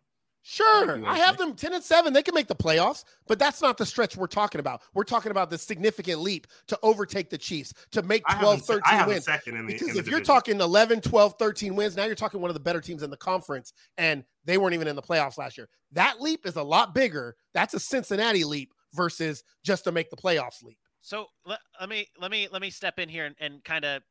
[0.49, 2.13] Sure, I have them 10 and 7.
[2.13, 4.81] They can make the playoffs, but that's not the stretch we're talking about.
[4.93, 9.25] We're talking about the significant leap to overtake the Chiefs, to make 12, 13 wins.
[9.25, 12.61] The, because if you're talking 11, 12, 13 wins, now you're talking one of the
[12.61, 15.67] better teams in the conference, and they weren't even in the playoffs last year.
[15.91, 17.35] That leap is a lot bigger.
[17.53, 20.77] That's a Cincinnati leap versus just to make the playoffs leap.
[21.01, 24.01] So let, let me let me let me step in here and, and kind of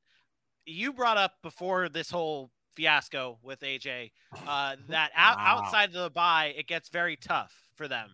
[0.66, 4.12] you brought up before this whole fiasco with AJ.
[4.46, 8.10] Uh, that out, outside of the bye, it gets very tough for them.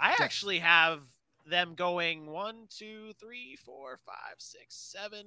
[0.00, 1.00] I actually have
[1.46, 5.26] them going one, two, three, four, five, six, seven.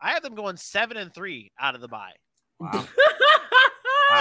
[0.00, 2.14] I have them going seven and three out of the bye.
[2.60, 2.86] Wow.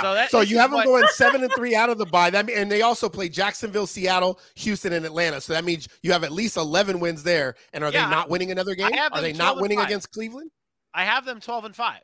[0.02, 0.86] So, that, so you have them what...
[0.86, 2.30] going seven and three out of the bye.
[2.30, 5.40] That mean, and they also play Jacksonville, Seattle, Houston, and Atlanta.
[5.40, 7.56] So that means you have at least eleven wins there.
[7.72, 8.92] And are yeah, they not winning another game?
[9.12, 10.52] Are they not winning against Cleveland?
[10.94, 12.02] I have them twelve and five,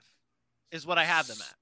[0.71, 1.55] is what I have them at.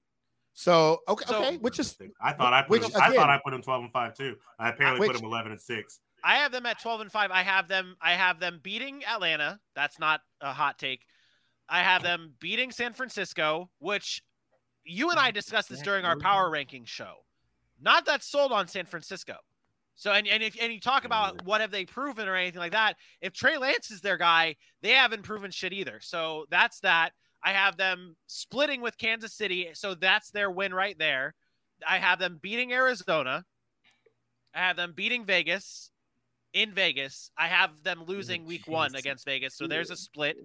[0.54, 3.30] So okay, so, okay, which is I thought I put which, them, again, I thought
[3.30, 4.36] I put them twelve and five too.
[4.58, 6.00] I apparently which, put them eleven and six.
[6.22, 7.30] I have them at twelve and five.
[7.30, 7.96] I have them.
[8.00, 9.58] I have them beating Atlanta.
[9.74, 11.06] That's not a hot take.
[11.68, 14.22] I have them beating San Francisco, which
[14.84, 17.24] you and I discussed this during our power ranking show.
[17.80, 19.36] Not that sold on San Francisco.
[19.94, 21.44] So and and if and you talk about mm.
[21.46, 24.90] what have they proven or anything like that, if Trey Lance is their guy, they
[24.90, 25.98] haven't proven shit either.
[26.00, 27.12] So that's that.
[27.44, 31.34] I have them splitting with Kansas City, so that's their win right there.
[31.86, 33.44] I have them beating Arizona.
[34.54, 35.90] I have them beating Vegas
[36.52, 37.30] in Vegas.
[37.36, 40.36] I have them losing week one against Vegas, so there's a split.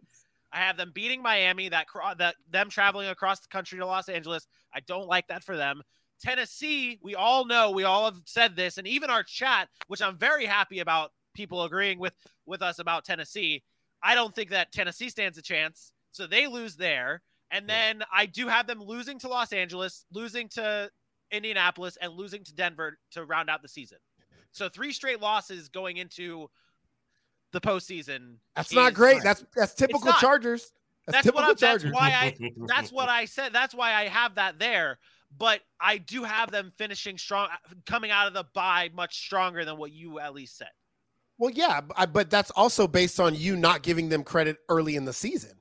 [0.51, 1.69] I have them beating Miami.
[1.69, 1.87] That
[2.17, 4.47] that them traveling across the country to Los Angeles.
[4.73, 5.81] I don't like that for them.
[6.19, 10.17] Tennessee, we all know, we all have said this, and even our chat, which I'm
[10.17, 12.15] very happy about, people agreeing with
[12.47, 13.61] with us about Tennessee.
[14.01, 15.91] I don't think that Tennessee stands a chance.
[16.11, 17.21] So they lose there.
[17.51, 18.05] And then yeah.
[18.11, 20.89] I do have them losing to Los Angeles, losing to
[21.31, 23.99] Indianapolis, and losing to Denver to round out the season.
[24.51, 26.49] So three straight losses going into
[27.53, 28.35] the postseason.
[28.55, 29.23] That's not great.
[29.23, 30.71] That's that's typical Chargers.
[31.05, 31.91] That's, that's typical what Chargers.
[31.91, 32.51] That's why I.
[32.67, 33.53] That's what I said.
[33.53, 34.99] That's why I have that there.
[35.37, 37.49] But I do have them finishing strong,
[37.85, 40.69] coming out of the bye much stronger than what you at least said.
[41.37, 45.13] Well, yeah, but that's also based on you not giving them credit early in the
[45.13, 45.51] season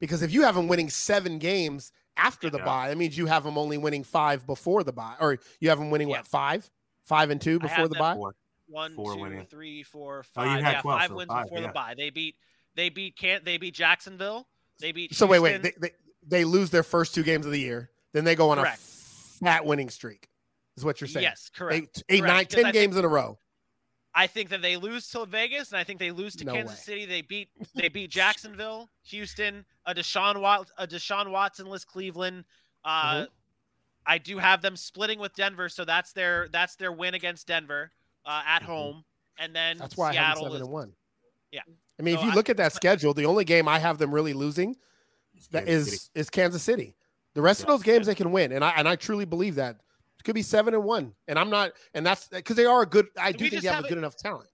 [0.00, 2.64] because if you have them winning seven games after the Yeah.
[2.64, 5.78] bye, that means you have them only winning five before the bye, or you have
[5.78, 6.18] them winning Yeah.
[6.18, 6.70] what five,
[7.04, 8.14] five and two before have the them- bye.
[8.14, 8.34] Four.
[8.68, 9.46] One, Four two, winning.
[9.46, 11.66] three, four, Oh, you had yeah, 12, five so wins five, before yeah.
[11.68, 11.94] the bye.
[11.96, 12.36] They beat
[12.74, 14.48] they beat can't they beat Jacksonville.
[14.80, 15.90] They beat So wait, wait, they, they
[16.26, 18.78] they lose their first two games of the year, then they go on Correct.
[18.80, 20.28] a fat winning streak.
[20.76, 21.22] Is what you're saying?
[21.22, 21.76] Yes, correct.
[21.76, 23.38] Eight, eight, Correct, nine, because 10 think- games in a row.
[24.18, 26.78] I think that they lose to Vegas, and I think they lose to No Kansas
[26.78, 26.82] way.
[26.82, 27.06] City.
[27.06, 32.44] They beat they beat Jacksonville, Houston, a Deshaun Wat, a Deshaun Watsonless Cleveland.
[32.84, 33.26] Uh, Mhm.
[34.06, 37.92] I do have them splitting with Denver, so that's their that's their win against Denver
[38.24, 38.66] uh, at Mhm.
[38.66, 39.04] home,
[39.38, 40.92] and then That's why I have them seven is and one.
[41.52, 41.60] Yeah.
[41.98, 43.98] I mean, So if you I- look at that schedule, the only game I have
[43.98, 44.76] them really losing
[45.50, 46.10] that Kansas is City.
[46.20, 46.94] is Kansas City.
[47.34, 49.76] The rest of those games they can win, and I and I truly believe that
[49.76, 49.80] it
[50.26, 51.12] could be seven and one.
[51.28, 53.06] And I'm not, and that's because they are a good.
[53.18, 54.50] I do We think just you have, have a it- good enough talent.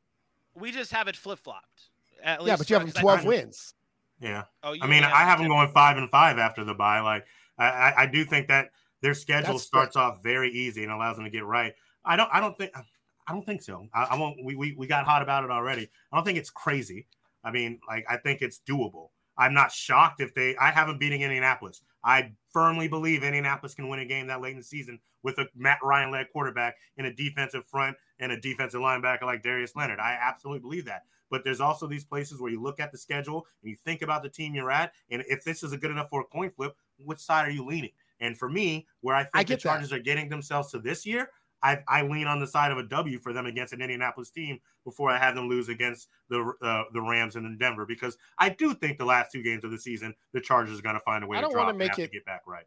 [0.55, 1.89] we just have it flip flopped.
[2.23, 3.75] Yeah, but you have them twelve wins.
[4.21, 4.45] Yeah.
[4.63, 7.01] Oh, I mean, only I have them going five and five after the bye.
[7.01, 7.27] Like,
[7.59, 8.69] I, I, I do think that
[9.01, 11.73] their schedule That's starts off very easy and allows them to get right.
[12.05, 13.89] I don't, I don't think, I don't think so.
[13.93, 14.37] I, I won't.
[14.45, 15.91] We, we, we got hot about it already.
[16.13, 17.07] I don't think it's crazy.
[17.43, 19.09] I mean, like, I think it's doable.
[19.37, 20.55] I'm not shocked if they.
[20.57, 21.83] I haven't beating Indianapolis.
[22.05, 25.47] I firmly believe Indianapolis can win a game that late in the season with a
[25.55, 30.01] Matt Ryan led quarterback in a defensive front and a defensive linebacker like Darius Leonard.
[30.01, 31.03] I absolutely believe that.
[31.31, 34.23] But there's also these places where you look at the schedule and you think about
[34.23, 36.77] the team you're at, and if this is a good enough for a coin flip,
[36.99, 37.93] which side are you leaning?
[38.21, 39.63] And for me, where I think I the get that.
[39.63, 41.31] Chargers are getting themselves to this year,
[41.63, 44.59] I, I lean on the side of a W for them against an Indianapolis team
[44.85, 48.49] before I have them lose against the uh, the Rams and then Denver because I
[48.49, 51.23] do think the last two games of the season the Chargers are going to find
[51.23, 52.65] a way I to don't drop wanna and make have to it- get back right.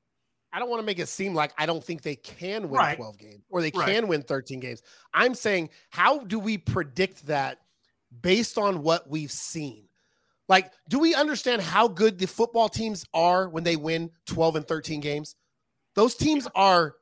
[0.54, 2.96] I don't want to make it seem like I don't think they can win Right.
[2.96, 3.88] 12 games or they Right.
[3.88, 4.82] can win 13 games.
[5.14, 7.60] I'm saying, how do we predict that
[8.22, 9.90] based on what we've seen?
[10.48, 14.66] Like, do we understand how good the football teams are when they win 12 and
[14.66, 15.36] 13 games?
[15.96, 16.96] Those teams are,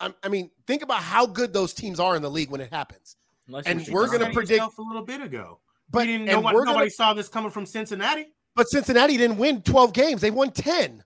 [0.00, 2.72] I I mean, think about how good those teams are in the league when it
[2.72, 3.16] happens.
[3.46, 5.60] Unless And we're gonna Said predict- a little bit ago.
[5.90, 8.26] But, didn't, and nobody, gonna- saw this coming from Cincinnati.
[8.54, 10.20] but Cincinnati didn't win 12 games.
[10.20, 11.02] They won 10.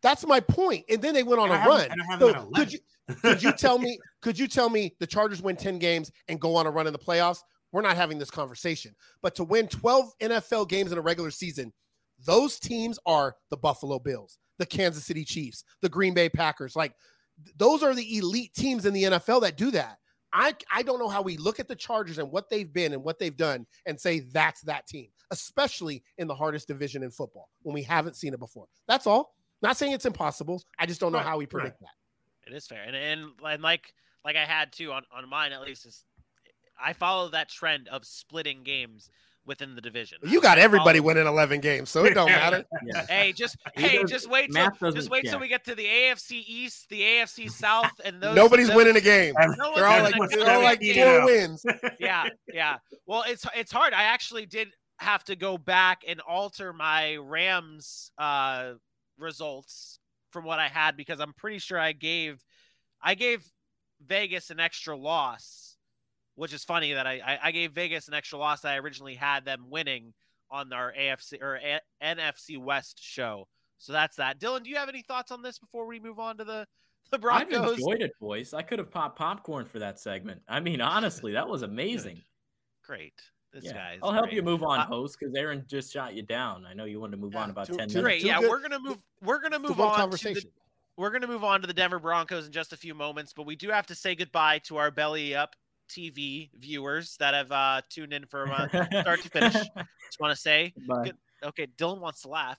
[0.00, 0.84] That's my point.
[0.88, 1.90] And then they went on And a run.
[1.90, 2.78] and I So could you
[3.22, 6.56] could you tell me could you tell me the Chargers win 10 games and go
[6.56, 7.40] on a run in the playoffs?
[7.72, 8.94] We're not having this conversation.
[9.20, 11.72] But to win 12 NFL games in a regular season,
[12.24, 16.76] those teams are the Buffalo Bills, the Kansas City Chiefs, the Green Bay Packers.
[16.76, 16.94] Like
[17.56, 19.98] those are the elite teams in the NFL that do that.
[20.32, 23.04] I I don't know how we look at the Chargers and what they've been and
[23.04, 27.50] what they've done and say that's that team, especially in the hardest division in football
[27.62, 28.66] when we haven't seen it before.
[28.88, 29.34] That's all.
[29.62, 30.62] Not saying it's impossible.
[30.78, 31.50] I just don't know Right, how we right.
[31.50, 32.50] predict that.
[32.50, 35.62] It is fair, and and and like like I had to on on mine at
[35.62, 36.04] least is
[36.82, 39.08] I follow that trend of splitting games
[39.46, 40.18] within the division.
[40.22, 42.64] You got everybody follow- winning 11 games, so it don't matter.
[42.86, 43.06] Yeah.
[43.06, 46.42] Hey, just He hey, just wait till just wait till we get to the AFC
[46.46, 48.34] East, the AFC South, and those.
[48.36, 49.34] Nobody's those- winning a game.
[49.56, 50.94] No They're all like they're all like game.
[51.04, 51.64] four wins.
[51.98, 52.76] yeah, yeah.
[53.06, 53.92] Well, it's it's hard.
[53.94, 54.68] I actually did
[54.98, 58.74] have to go back and alter my Rams uh
[59.18, 59.98] results
[60.30, 62.42] from what I had because I'm pretty sure I gave
[63.02, 63.44] I gave
[64.04, 65.73] Vegas an extra loss,
[66.36, 69.14] which is funny that I I, I gave Vegas an extra loss that I originally
[69.14, 70.12] had them winning
[70.50, 73.48] on our AFC or A- NFC West show.
[73.78, 74.38] So that's that.
[74.40, 76.66] Dylan, do you have any thoughts on this before we move on to the
[77.10, 77.56] the Broncos?
[77.72, 78.54] I've enjoyed it, boys.
[78.54, 80.40] I could have popped popcorn for that segment.
[80.48, 82.22] I mean, honestly, that was amazing.
[82.84, 83.14] Great.
[83.52, 83.72] This Yeah.
[83.72, 83.98] guy.
[84.02, 84.34] I'll help great.
[84.36, 86.66] you move on, Uh, host, because Aaron just shot you down.
[86.66, 88.22] I know you wanted to move Yeah, on about two- ten two- minutes.
[88.22, 88.22] Great.
[88.24, 88.50] Yeah, good.
[88.50, 88.98] we're gonna move.
[89.22, 90.50] We're gonna move one on to the, conversation.
[90.96, 93.46] we're going to move on to the Denver Broncos in just a few moments, but
[93.46, 95.56] we do have to say goodbye to our Belly Up
[95.88, 98.68] TV viewers that have uh, tuned in from uh,
[99.00, 99.52] start to finish.
[99.52, 100.72] Just want to say,
[101.04, 101.16] Good.
[101.44, 102.58] okay, Dylan wants to laugh.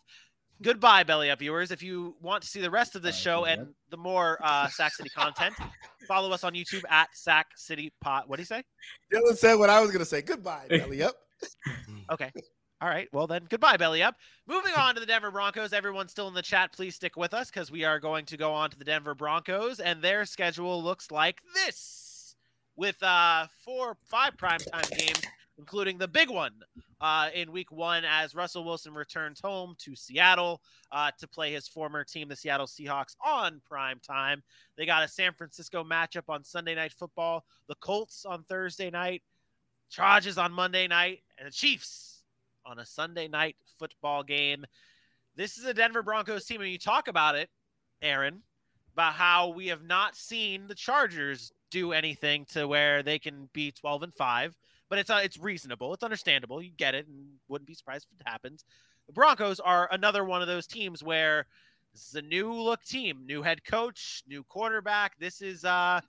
[0.62, 1.72] Goodbye, Belly Up viewers.
[1.72, 3.68] If you want to see the rest of this Bye, show and Up.
[3.90, 5.54] the more uh, Sack City content,
[6.08, 8.24] follow us on YouTube at Sack City Pod.
[8.28, 8.64] What do you say?
[9.14, 10.22] Dylan said what I was gonna say.
[10.22, 11.16] Goodbye, belly up.
[12.12, 12.32] Okay.
[12.82, 13.08] All right.
[13.12, 14.16] Well, then, goodbye, Belly Up.
[14.48, 15.74] Moving on to the Denver Broncos.
[15.74, 18.54] Everyone still in the chat, please stick with us because we are going to go
[18.54, 22.05] on to the Denver Broncos, and their schedule looks like this
[22.76, 25.22] with uh, four, five primetime games,
[25.58, 26.52] including the big one
[27.02, 30.62] uh, in week one as Russell Wilson returns home to Seattle
[30.92, 34.44] uh, to play his former team, the Seattle Seahawks, on prime time.
[34.78, 39.24] They got a San Francisco matchup on Sunday Night Football, the Colts on Thursday night,
[39.90, 42.24] Chargers on Monday night, and the Chiefs
[42.66, 44.66] on a Sunday night football game.
[45.36, 47.50] This is a Denver Broncos team, and you talk about it,
[48.02, 48.42] Aaron,
[48.94, 53.72] about how we have not seen the Chargers do anything to where they can be
[53.72, 54.56] 12 and 5,
[54.90, 56.62] but it's uh, it's reasonable, it's understandable.
[56.62, 58.64] You get it, and wouldn't be surprised if it happens.
[59.08, 61.48] the Broncos are another one of those teams where
[61.94, 65.18] this is a new look team, new head coach, new quarterback.
[65.20, 66.02] This is uh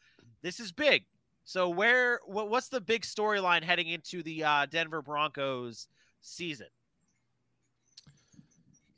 [0.43, 1.05] this is big.
[1.45, 5.87] So where what, what's the big storyline heading into the uh, Denver Broncos
[6.21, 6.67] season?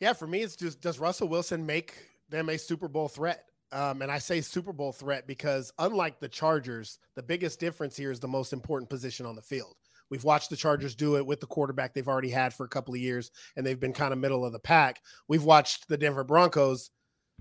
[0.01, 1.95] Yeah, for me, it's just does Russell Wilson make
[2.31, 3.45] them a Super Bowl threat?
[3.71, 8.11] Um, and I say Super Bowl threat because unlike the Chargers, the biggest difference here
[8.11, 9.77] is the most important position on the field.
[10.11, 12.95] We've watched the Chargers do it with the quarterback they've already had for a couple
[12.95, 15.01] of years, and they've been kind of middle of the pack.
[15.29, 16.91] We've watched the Denver Broncos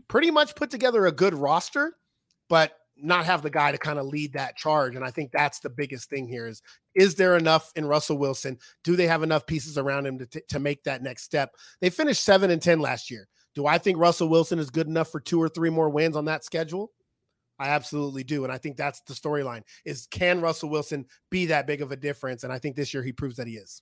[0.09, 1.93] pretty much put together a good roster,
[2.49, 4.95] but not have the guy to kind of lead that charge.
[4.95, 6.61] And I think that's the biggest thing here is
[6.95, 8.57] is there enough in Russell Wilson?
[8.83, 11.51] Do they have enough pieces around him to, t- to make that next step?
[11.79, 13.27] They finished seven and 10 last year.
[13.57, 16.25] Do I think Russell Wilson is good enough for two or three more wins on
[16.25, 16.91] that schedule?
[17.57, 18.43] I absolutely do.
[18.43, 21.95] And I think that's the storyline is can Russell Wilson be that big of a
[21.95, 22.43] difference?
[22.43, 23.81] And I think this year he proves that he is.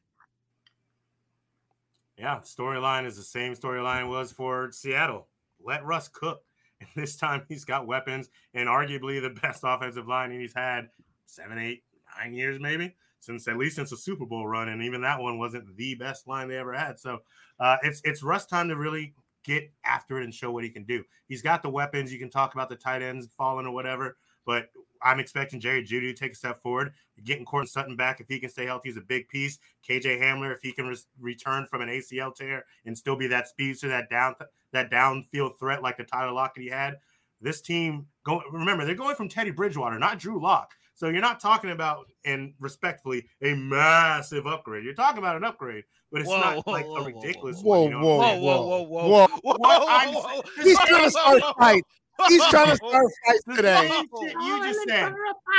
[2.18, 5.28] Yeah, storyline is the same storyline was for Seattle.
[5.62, 6.42] Let Russ cook.
[6.82, 10.90] And this time he's got weapons and arguably the best offensive line he's had
[11.26, 11.84] seven, eight,
[12.18, 14.70] nine years, maybe since at least since the Super Bowl run.
[14.70, 17.00] And even that one wasn't the best line they ever had.
[17.00, 17.20] So
[17.60, 19.14] uh, it's it's Russ time to really
[19.46, 21.04] get after it and show what he can do.
[21.28, 22.12] He's got the weapons.
[22.12, 24.70] You can talk about the tight ends falling or whatever, but
[25.02, 26.94] I'm expecting Jerry Jeudy to take a step forward.
[27.24, 29.60] Getting Courtland Sutton back, if he can stay healthy, is a big piece.
[29.88, 33.48] KJ Hamler, if he can re- return from an ACL tear and still be that
[33.48, 34.36] speedster, that down
[34.72, 36.98] that downfield threat like the Tyler Lockett he had.
[37.40, 40.74] This team go remember they're going from Teddy Bridgewater, not Drew Lock.
[40.96, 44.86] So you're not talking about, and respectfully, a massive upgrade.
[44.86, 47.82] You're talking about an upgrade, but it's Whoa, not whoa, like whoa, a ridiculous whoa,
[47.82, 47.92] one.
[47.92, 49.28] you know whoa, Whoa, whoa, whoa, whoa, Whoa.
[49.44, 50.42] whoa, whoa, whoa.
[50.64, 51.84] He's trying to start a fight.
[52.30, 53.90] He's trying to start a fight today.
[53.90, 55.14] you- you just said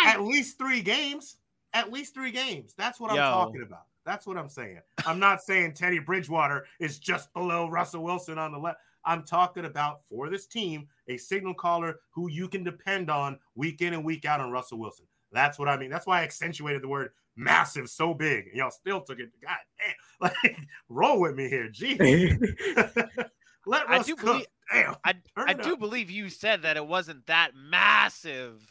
[0.07, 1.37] at least three games.
[1.75, 2.73] At least three games.
[2.79, 3.83] That's what I'm talking about.
[4.07, 4.81] That's what I'm saying.
[5.05, 8.79] I'm not saying Teddy Bridgewater is just below Russell Wilson on the left.
[9.05, 13.83] I'm talking about for this team a signal caller who you can depend on week
[13.83, 15.05] in and week out on Russell Wilson.
[15.37, 15.91] That's what I mean.
[15.91, 18.47] That's why I accentuated the word massive so big.
[18.47, 19.31] And y'all still took it.
[19.43, 19.95] God damn.
[20.43, 20.57] Like,
[20.89, 21.69] roll with me here.
[21.69, 21.97] Gee.
[23.67, 24.25] Let I Russ do cook.
[24.25, 24.95] believe- damn.
[25.05, 25.79] I, I do up.
[25.79, 28.63] believe you said that it wasn't that massive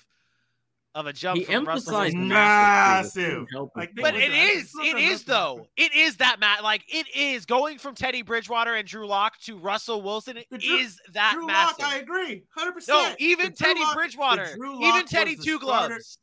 [0.95, 3.41] of a jump He from emphasized massive.
[3.41, 3.47] Massive.
[3.53, 5.67] Like, Like, But Listen, it I- is, listen, it is though.
[5.75, 6.63] It is that Matt.
[6.63, 10.37] Like it is going from Teddy Bridgewater and Drew Lock to Russell Wilson.
[10.37, 11.79] It The Drew- is that Drew massive.
[11.79, 12.43] Lock, I agree.
[12.57, 12.87] 100%.
[12.87, 14.47] no, even Teddy Lock- Bridgewater,
[14.81, 16.17] even Teddy the Two starter- Gloves.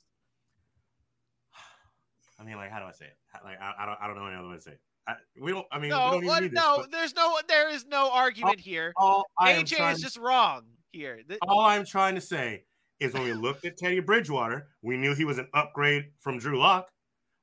[2.43, 3.17] I mean, like, how do I say it?
[3.45, 4.81] Like, I, I don't, I don't know any other way to say it.
[5.07, 5.67] I, we don't.
[5.73, 6.53] I mean, we No, don't what, this.
[6.53, 8.93] no, but there's no, there is no argument here.
[8.97, 11.21] all AJ is just wrong here.
[11.43, 12.65] All I'm trying to say
[13.01, 16.59] is when we looked at Teddy Bridgewater, we knew he was an upgrade from Drew
[16.59, 16.89] Lock.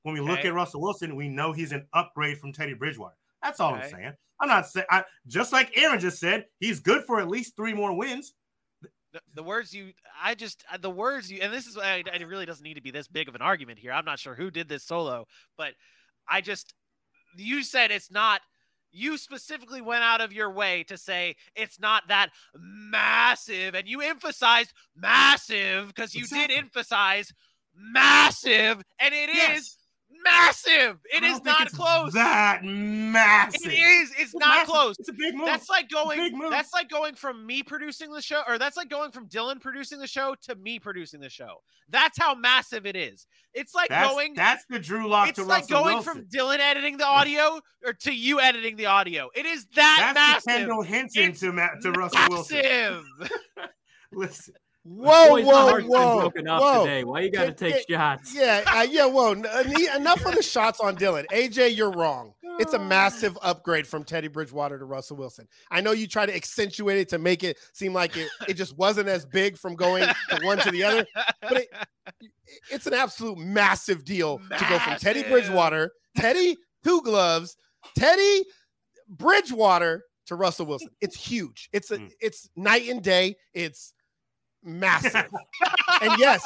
[0.04, 3.16] When we look at Russell Wilson, we know he's an upgrade from Teddy Bridgewater.
[3.44, 3.84] That's all Okay.
[3.84, 4.14] I'm saying.
[4.42, 4.86] I'm not saying.
[4.90, 8.34] I just like Aaron just said, he's good for at least three more wins.
[9.34, 9.92] The, words you
[10.22, 12.82] i just uh, the words you and this is I, it really doesn't need to
[12.82, 15.26] be this big of an argument here i'm not sure who did this solo
[15.58, 15.74] but
[16.30, 16.74] i just
[17.36, 18.42] you said it's not
[18.92, 24.02] you specifically went out of your way to say it's not that massive and you
[24.02, 27.32] emphasized massive because you did emphasize
[27.76, 29.78] massive and it is Yes.
[30.24, 33.72] Massive It is it's close That massive.
[33.72, 34.68] it is it's not massive.
[34.68, 35.46] close It's a big move.
[35.46, 36.38] that's like going.
[36.50, 40.00] That's like going from me producing the show, or that's like going from Dylan producing
[40.00, 41.62] the show to me producing the show.
[41.90, 43.26] That's how massive it is.
[43.54, 44.34] It's like that's, going.
[44.36, 46.14] that's the Drew Lock to It's like Russell going Wilson.
[46.14, 49.30] from Dylan editing the audio or to you editing the audio.
[49.36, 50.60] It is that That's massive.
[50.62, 52.58] Kendall Hinton It's to, Ma- to Russell Wilson.
[52.58, 53.32] Massive.
[54.12, 54.54] Listen,
[54.84, 56.84] Whoa, Boys, whoa, whoa, broken up whoa.
[56.86, 57.04] today.
[57.04, 58.34] Why you got to take get- shots?
[58.34, 59.06] Yeah, uh, yeah.
[59.06, 59.64] Whoa, uh,
[59.96, 61.26] enough of the shots on Dylan.
[61.34, 62.34] AJ, you're wrong.
[62.60, 65.48] It's a massive upgrade from Teddy Bridgewater to Russell Wilson.
[65.70, 68.78] I know you try to accentuate it to make it seem like it, it just
[68.78, 71.06] wasn't as big from going to one to the other.
[71.42, 71.70] But it,
[72.72, 77.56] it's an absolute massive deal to go from Teddy Bridgewater, Teddy Two Gloves,
[77.98, 78.46] Teddy
[79.08, 80.90] Bridgewater to Russell Wilson.
[81.02, 81.70] It's huge.
[81.74, 82.12] It's a, Mm.
[82.22, 83.36] it's night and day.
[83.54, 83.94] It's
[84.64, 85.30] massive.
[86.02, 86.44] and yes,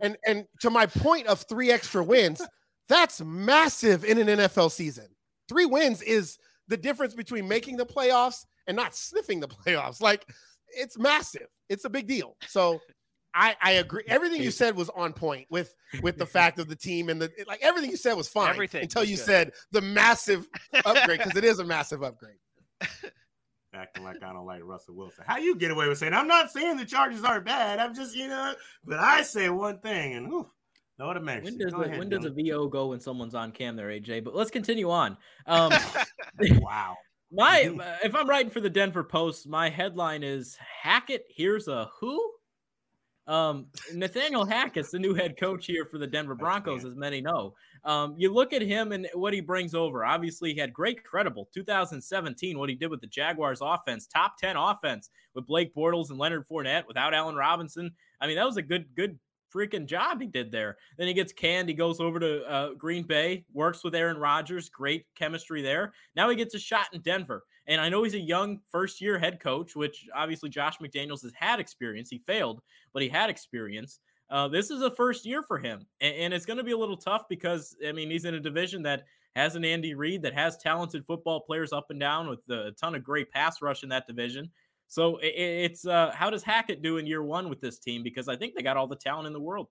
[0.00, 2.42] and and to my point of three extra wins,
[2.88, 5.06] that's massive in an NFL season.
[5.48, 10.00] Three wins is the difference between making the playoffs and not sniffing the playoffs.
[10.00, 10.26] Like
[10.68, 11.48] it's massive.
[11.68, 12.36] It's a big deal.
[12.48, 12.80] So
[13.34, 14.02] I, I agree.
[14.08, 17.30] Everything you said was on point with with the fact of the team and the
[17.46, 17.60] like.
[17.62, 19.24] Everything you said was fine Everything until was you good.
[19.26, 20.48] said the massive
[20.84, 22.36] upgrade because it is a massive upgrade.
[23.76, 25.24] acting like I don't like Russell Wilson.
[25.26, 27.78] How you get away with saying I'm not saying the Chargers aren't bad.
[27.78, 28.54] I'm just you know,
[28.84, 30.50] but I say one thing and whew,
[30.98, 31.44] no to mercy.
[31.44, 34.24] When does a, ahead, when does a VO go when someone's on cam there, AJ?
[34.24, 35.16] But let's continue on.
[35.46, 35.72] Um,
[36.40, 36.96] wow?
[37.32, 41.24] My if I'm writing for the Denver Post, my headline is Hackett.
[41.28, 42.35] Here's a who.
[43.26, 47.54] Um, Nathaniel Hackett's the new head coach here for the Denver Broncos, as many know.
[47.84, 50.04] Um, you look at him and what he brings over.
[50.04, 52.58] Obviously, he had great credible 2017.
[52.58, 56.48] What he did with the Jaguars offense, top 10 offense with Blake Bortles and Leonard
[56.48, 57.92] Fournette, without Allen Robinson.
[58.20, 59.18] I mean, that was a good, good
[59.56, 60.76] freaking job he did there.
[60.98, 61.68] Then he gets canned.
[61.68, 64.68] He goes over to uh, Green Bay, works with Aaron Rodgers.
[64.68, 65.92] Great chemistry there.
[66.14, 67.44] Now he gets a shot in Denver.
[67.68, 71.32] And I know he's a young first year head coach, which obviously Josh McDaniels has
[71.34, 72.10] had experience.
[72.10, 72.60] He failed,
[72.92, 74.00] but he had experience.
[74.30, 75.86] Uh, this is a first year for him.
[76.00, 78.40] And, and it's going to be a little tough because, I mean, he's in a
[78.40, 79.04] division that
[79.34, 82.94] has an Andy Reid that has talented football players up and down with a ton
[82.94, 84.50] of great pass rush in that division.
[84.88, 88.02] So it's uh, how does Hackett do in year one with this team?
[88.02, 89.68] Because I think they got all the talent in the world.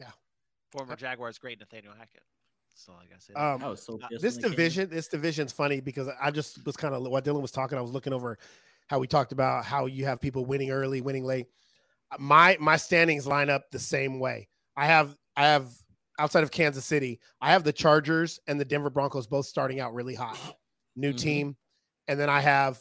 [0.00, 0.10] Yeah,
[0.72, 2.22] former Jaguars great Nathaniel Hackett.
[2.74, 3.34] So all I gotta say.
[3.34, 6.76] Um, I so uh, this when they division, this division's funny because I just was
[6.76, 7.78] kind of what Dylan was talking.
[7.78, 8.38] I was looking over
[8.88, 11.46] how we talked about how you have people winning early, winning late.
[12.18, 14.48] My my standings line up the same way.
[14.76, 15.70] I have I have
[16.18, 19.94] outside of Kansas City, I have the Chargers and the Denver Broncos both starting out
[19.94, 20.38] really hot.
[20.96, 21.18] New Mhm.
[21.18, 21.56] team,
[22.08, 22.80] and then I have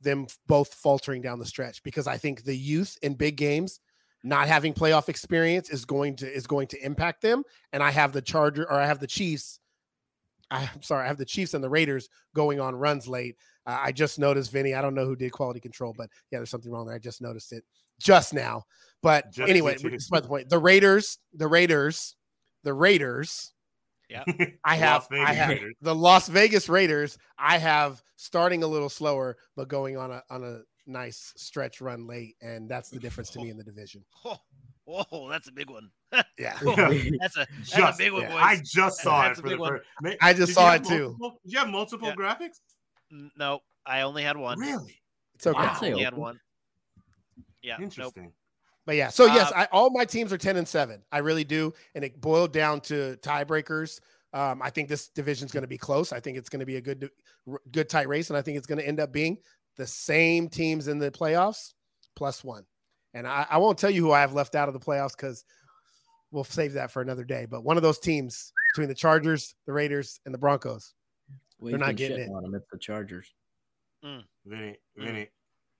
[0.00, 3.80] them both faltering down the stretch because I think the youth in big games
[4.22, 7.42] not having playoff experience is going to is going to impact them
[7.72, 9.60] and I have the Charger or I have the Chiefs
[10.50, 13.36] I'm sorry, I have the Chiefs and the Raiders going on runs late.
[13.66, 14.74] Uh, I just noticed, Vinny.
[14.74, 16.96] I don't know who did quality control, but yeah, there's something wrong there.
[16.96, 17.64] I just noticed it
[18.00, 18.64] just now.
[19.02, 22.16] But Just anyway, despite the point, the Raiders, the Raiders,
[22.64, 23.52] the Raiders.
[24.64, 25.74] I have, I have Raiders.
[25.82, 27.16] the Las Vegas Raiders.
[27.38, 32.06] I have starting a little slower, but going on a on a nice stretch run
[32.06, 34.04] late, and that's the difference to me in the division.
[34.92, 35.88] Oh, whoa, that's a big one.
[36.36, 36.58] Yeah,
[37.20, 38.40] That's a that's Just- a big one, yeah, boys.
[38.42, 39.70] I just saw That's it a for the big one.
[40.02, 40.16] first.
[40.20, 41.02] I just did saw it have too.
[41.20, 42.14] multiple- Did you have multiple Yeah.
[42.16, 42.58] graphics?
[43.38, 44.58] No, I only had one.
[44.58, 45.00] Really?
[45.36, 45.56] it's okay.
[45.56, 45.78] Wow.
[45.80, 46.40] I only had one.
[47.62, 48.14] Yeah, nope.
[48.90, 48.96] Interesting.
[48.96, 51.02] But yeah, so yes, Uh, I, all my teams are ten and seven.
[51.12, 54.00] I really do, and it boiled down to tiebreakers.
[54.32, 56.12] Um, I think this division is going to be close.
[56.12, 57.10] I think it's going to be a good,
[57.72, 59.38] good tight race, and I think it's going to end up being
[59.76, 61.74] the same teams in the playoffs
[62.14, 62.64] plus one.
[63.12, 65.44] And I, I won't tell you who I have left out of the playoffs because
[66.30, 67.46] we'll save that for another day.
[67.50, 70.94] But one of those teams between the Chargers, the Raiders, and the Broncos.
[71.58, 72.30] Well, They're not getting it.
[72.30, 72.54] on them.
[72.54, 73.26] It's the Chargers.
[74.02, 74.76] Vinny, Mm.
[74.96, 75.28] Vinny,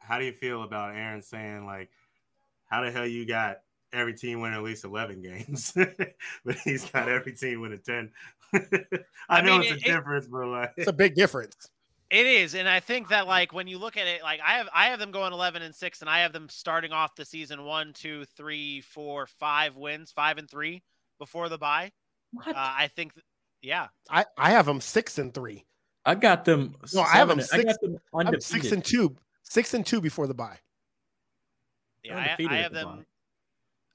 [0.00, 1.88] how do you feel about Aaron saying like,
[2.70, 3.58] how the hell you got
[3.92, 5.72] every team win at least eleven games,
[6.44, 8.10] but he's got every team winning ten?
[8.54, 8.60] I,
[9.28, 11.54] I know mean, it's a it- difference, but like, It's a big difference.
[12.10, 14.68] It is, and I think that like when you look at it, like I have
[14.74, 17.64] I have them going eleven and six, and I have them starting off the season
[17.64, 20.82] one, two, three, four, five wins, five and three
[21.20, 21.92] before the bye.
[22.32, 22.48] What?
[22.48, 23.24] Uh, I think, th-
[23.62, 25.64] yeah, I, I have them six and three.
[26.04, 26.74] I got them.
[26.92, 28.42] No, I have them seven- I got them I'm undefeated.
[28.42, 29.14] six and two.
[29.44, 30.58] Six and two before the bye.
[32.02, 32.86] Yeah, They're I, undefeated I have them.
[32.86, 33.04] bye.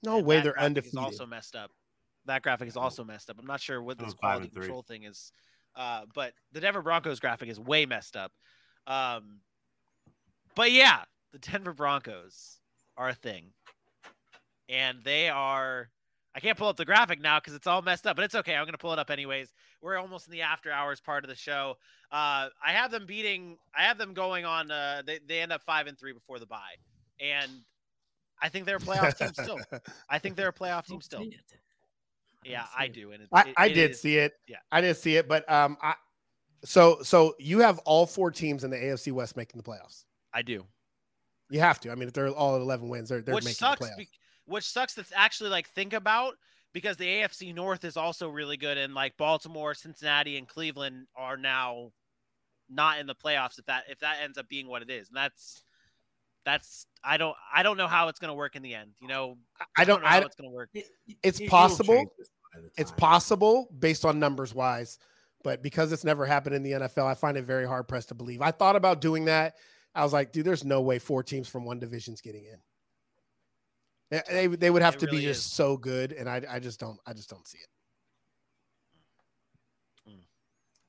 [0.03, 0.99] No and way they're undefeated.
[0.99, 1.71] Also messed up.
[2.25, 3.37] That graphic is also messed up.
[3.39, 5.31] I'm not sure what Oh, this five quality control thing is,
[5.75, 8.31] uh, but the Denver Broncos graphic is way messed up.
[8.87, 9.41] Um,
[10.55, 11.01] but yeah,
[11.31, 12.57] the Denver Broncos
[12.97, 13.51] are a thing,
[14.69, 15.89] and they are.
[16.33, 18.55] I can't pull up the graphic now because it's all messed up, but it's okay.
[18.55, 19.53] I'm gonna pull it up anyways.
[19.81, 21.75] We're almost in the after hours part of the show.
[22.11, 23.57] Uh, I have them beating.
[23.77, 24.69] I have them going on.
[24.71, 26.75] Uh, they they end up five and three before the bye,
[27.19, 27.51] and
[28.41, 29.59] I think they're a playoff team still.
[30.09, 31.19] I think they're a playoff team still.
[31.19, 31.41] say it.
[32.43, 34.33] don't Yeah, say I do, and it, I, it- I it did is- see it.
[34.47, 34.57] yeah.
[34.71, 35.93] I did see it, but um, I
[36.63, 40.03] so so you have all four teams in the AFC West making the playoffs.
[40.33, 40.65] I do.
[41.49, 41.91] You have to.
[41.91, 43.79] I mean, if they're all at eleven wins, they're they're which making sucks.
[43.79, 43.97] the playoffs.
[43.97, 44.09] Be-
[44.47, 46.35] which sucks to actually like think about
[46.73, 51.37] because the AFC North is also really good, and like Baltimore, Cincinnati, and Cleveland are
[51.37, 51.91] now
[52.69, 53.57] not in the playoffs.
[53.59, 55.61] If that if that ends up being what it is, and that's
[56.45, 58.91] that's I don't I don't know how it's gonna work in the end.
[59.01, 59.37] You know,
[59.77, 60.01] I don't.
[60.01, 60.69] know how it's gonna work.
[60.73, 60.85] it-
[61.23, 61.95] It's it possible.
[61.95, 64.97] change this by the it's possible based on numbers wise,
[65.43, 68.15] but because it's never happened in the NFL, I find it very hard pressed to
[68.15, 68.41] believe.
[68.41, 69.55] I thought about doing that.
[69.93, 72.59] I was like, dude, there's no way four teams from one division's getting in.
[74.11, 75.51] They, they, they would have It to be just is.
[75.51, 77.67] so good, and I, I just don't I just don't see it.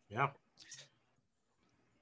[0.08, 0.28] Yeah,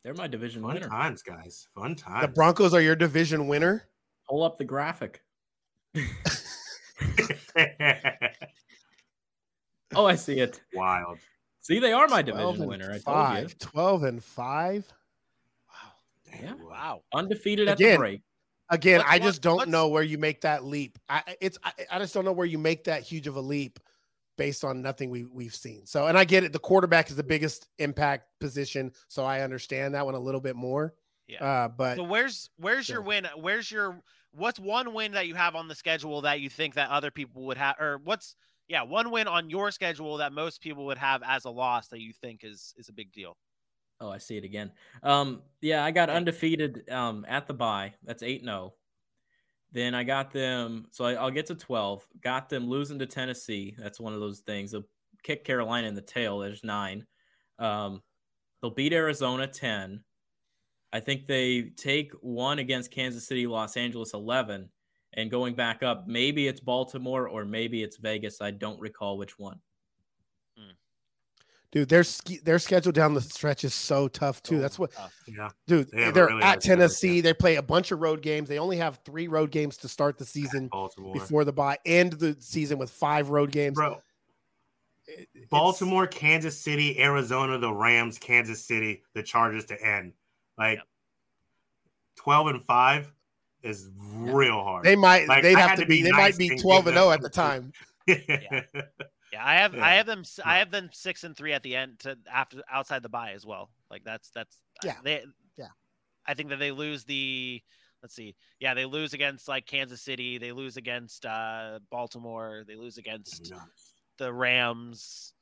[0.05, 0.89] They're my division fun winner.
[0.89, 1.67] times, guys.
[1.75, 2.23] Fun times.
[2.23, 3.89] The Broncos are your division winner.
[4.29, 5.23] Pull up the graphic.
[9.97, 10.61] Oh, I see it.
[10.75, 11.19] Wild.
[11.61, 12.87] See, they are my division winner.
[12.87, 13.51] I told five.
[13.51, 13.57] you.
[13.61, 14.93] 12 and 5.
[15.69, 15.75] Wow,
[16.33, 16.53] Damn, Yeah.
[16.65, 16.69] wow.
[16.69, 17.03] wow.
[17.15, 18.23] Undefeated at Again, the break.
[18.71, 20.99] Again, What's- I just don't know where you make that leap.
[21.09, 23.79] I it's I, I just don't know where you make that huge of a leap
[24.37, 25.87] based on nothing we we've seen.
[25.87, 26.53] So, and I get it.
[26.53, 30.57] The quarterback is the biggest impact position, so I understand that one a little bit
[30.57, 30.95] more.
[31.27, 31.45] Yeah.
[31.45, 33.27] Uh, but So where's where's your win?
[33.37, 34.01] Where's your
[34.33, 37.47] what's one win that you have on the schedule that you think that other people
[37.47, 38.37] would have or what's
[38.69, 42.01] yeah, one win on your schedule that most people would have as a loss that
[42.01, 43.37] you think is is a big deal.
[44.01, 44.73] Oh, I see it again.
[45.03, 47.95] Um, yeah, I got undefeated um, at the bye.
[48.03, 48.75] That's 8 0.
[49.75, 52.07] Then I got them, so I, I'll get to 12.
[52.23, 53.75] Got them losing to Tennessee.
[53.77, 54.71] That's one of those things.
[54.71, 54.87] They'll
[55.25, 56.39] kick Carolina in the tail.
[56.39, 57.05] There's nine.
[57.59, 58.01] Um,
[58.63, 60.05] they'll beat Arizona 10.
[60.93, 64.71] I think they take one against Kansas City, Los Angeles 11.
[65.15, 68.41] And going back up, maybe it's Baltimore or maybe it's Vegas.
[68.41, 69.59] I don't recall which one.
[71.75, 72.05] Dude, their
[72.45, 74.57] their schedule down the stretch is so tough too.
[74.57, 75.13] So That's what, tough.
[75.27, 75.51] Yeah.
[75.67, 75.91] dude.
[75.91, 77.21] they they're really at Tennessee.
[77.21, 78.49] They play a bunch of road games.
[78.49, 80.71] They only have three road games to start the season
[81.13, 81.79] before the bye.
[81.85, 83.75] End the season with five road games.
[83.75, 84.01] Bro,
[85.07, 90.13] It- Baltimore, Kansas City, Arizona, the Rams, Kansas City, the Chargers to end.
[90.57, 90.87] Like Yep.
[92.17, 93.13] 12 and 5
[93.63, 94.85] is real hard.
[94.85, 95.27] They might.
[95.29, 95.97] Like, they'd I have to to be.
[95.99, 97.73] be They nice might be twelve and oh zero at the time.
[98.07, 98.61] Yeah,
[99.43, 100.59] I have I have them s- I No.
[100.59, 103.71] have them 6 and 3 at the end to after outside the bye as well.
[103.91, 104.97] Like that's that's Yeah.
[105.03, 105.25] They
[105.57, 105.69] Yeah.
[106.27, 107.63] I think that they lose the
[108.03, 108.37] let's see.
[108.61, 113.53] Yeah, they lose against like Kansas City, they lose against uh Baltimore, they lose against
[114.19, 115.33] the Rams.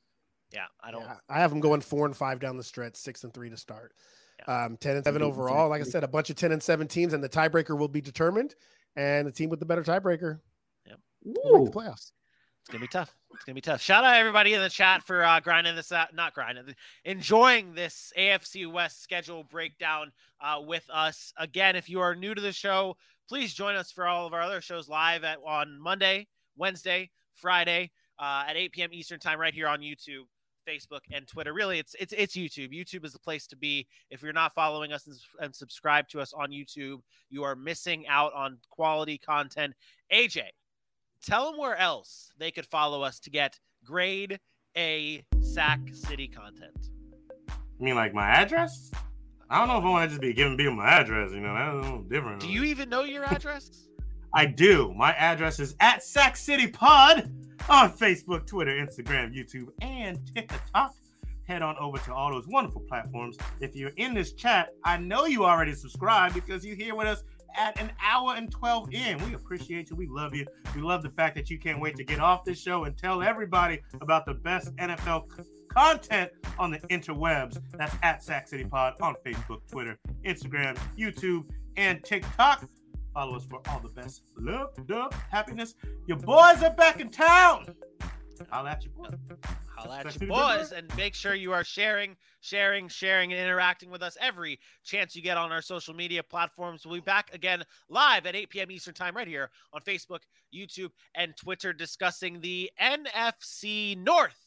[0.53, 3.25] Yeah, I don't Yeah, I have them going four and five down the stretch, six
[3.25, 3.95] and three to start.
[4.47, 5.69] Um, ten and seven overall.
[5.69, 8.01] Like I said, a bunch of ten and seven teams, and the tiebreaker will be
[8.01, 8.55] determined.
[8.97, 10.41] And the team with the better tiebreaker
[11.25, 12.13] will make the playoffs.
[12.63, 13.13] It's gonna be tough.
[13.35, 13.81] It's gonna be tough.
[13.81, 16.65] Shout out everybody in the chat for uh, grinding this out, not grinding,
[17.05, 21.33] enjoying this AFC West schedule breakdown uh, with us.
[21.39, 22.97] Again, if you are new to the show,
[23.29, 27.91] please join us for all of our other shows live at on Monday, Wednesday, Friday
[28.21, 28.91] uh, at 8 p.m.
[28.93, 30.27] Eastern time, right here on YouTube.
[30.65, 31.53] Facebook and Twitter.
[31.53, 32.73] Really, it's it's it's YouTube.
[32.73, 33.89] YouTube is the place to be.
[34.11, 38.07] If you're not following us and, and subscribe to us on YouTube, you are missing
[38.07, 39.75] out on quality content.
[40.13, 40.43] AJ,
[41.23, 44.39] tell them where else they could follow us to get grade
[44.77, 46.91] A Sack City content.
[47.79, 48.91] You mean like my address?
[49.49, 51.33] I don't know if I want to just be giving people my address.
[51.33, 52.41] You know, that's a little different.
[52.41, 53.89] Do you even know your address?
[54.35, 54.95] I do.
[54.97, 57.31] My address is at Sack City Pod
[57.69, 60.95] on Facebook, Twitter, Instagram, YouTube, and TikTok.
[61.47, 63.37] Head on over to all those wonderful platforms.
[63.61, 67.23] If you're in this chat, I know you already subscribed because you're here with us
[67.57, 69.19] at an hour and 12 in.
[69.29, 69.97] We appreciate you.
[69.97, 70.47] We love you.
[70.75, 73.23] We love the fact that you can't wait to get off this show and tell
[73.23, 75.29] everybody about the best NFL
[75.69, 77.59] content on the interwebs.
[77.77, 81.45] That's at Sack City Pod on Facebook, Twitter, Instagram, YouTube,
[81.77, 82.69] and TikTok.
[83.15, 85.75] Follow us for all the best love, dub, happiness.
[86.07, 87.75] Your boys are back in town.
[88.51, 89.09] I'll at you, boy.
[89.83, 93.91] Holla at Especially you boys and make sure you are sharing, sharing, sharing, and interacting
[93.91, 96.85] with us every chance you get on our social media platforms.
[96.85, 98.71] We'll be back again live at 8 p.m.
[98.71, 100.21] Eastern Time right here on Facebook,
[100.55, 104.39] YouTube, and Twitter discussing the NFC North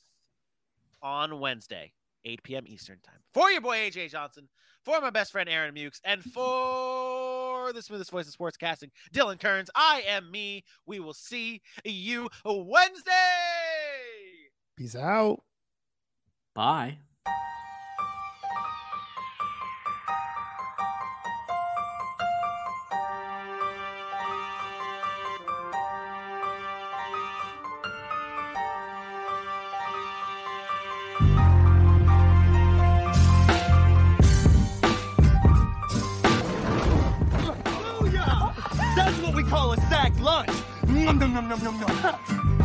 [1.02, 1.92] on Wednesday,
[2.24, 2.64] 8 p.m.
[2.68, 3.20] Eastern Time.
[3.34, 4.48] For your boy AJ Johnson,
[4.84, 9.70] for my best friend Aaron Mukes, and for the smoothest voice of sportscasting, Dylan Kearns,
[9.76, 10.64] I am me.
[10.86, 13.12] We will see you Wednesday.
[14.78, 15.42] Peace out.
[16.54, 16.98] Bye.
[38.98, 40.50] That's what we call a sack lunch.
[40.86, 42.62] Nom, nom, nom, nom, nom, nom.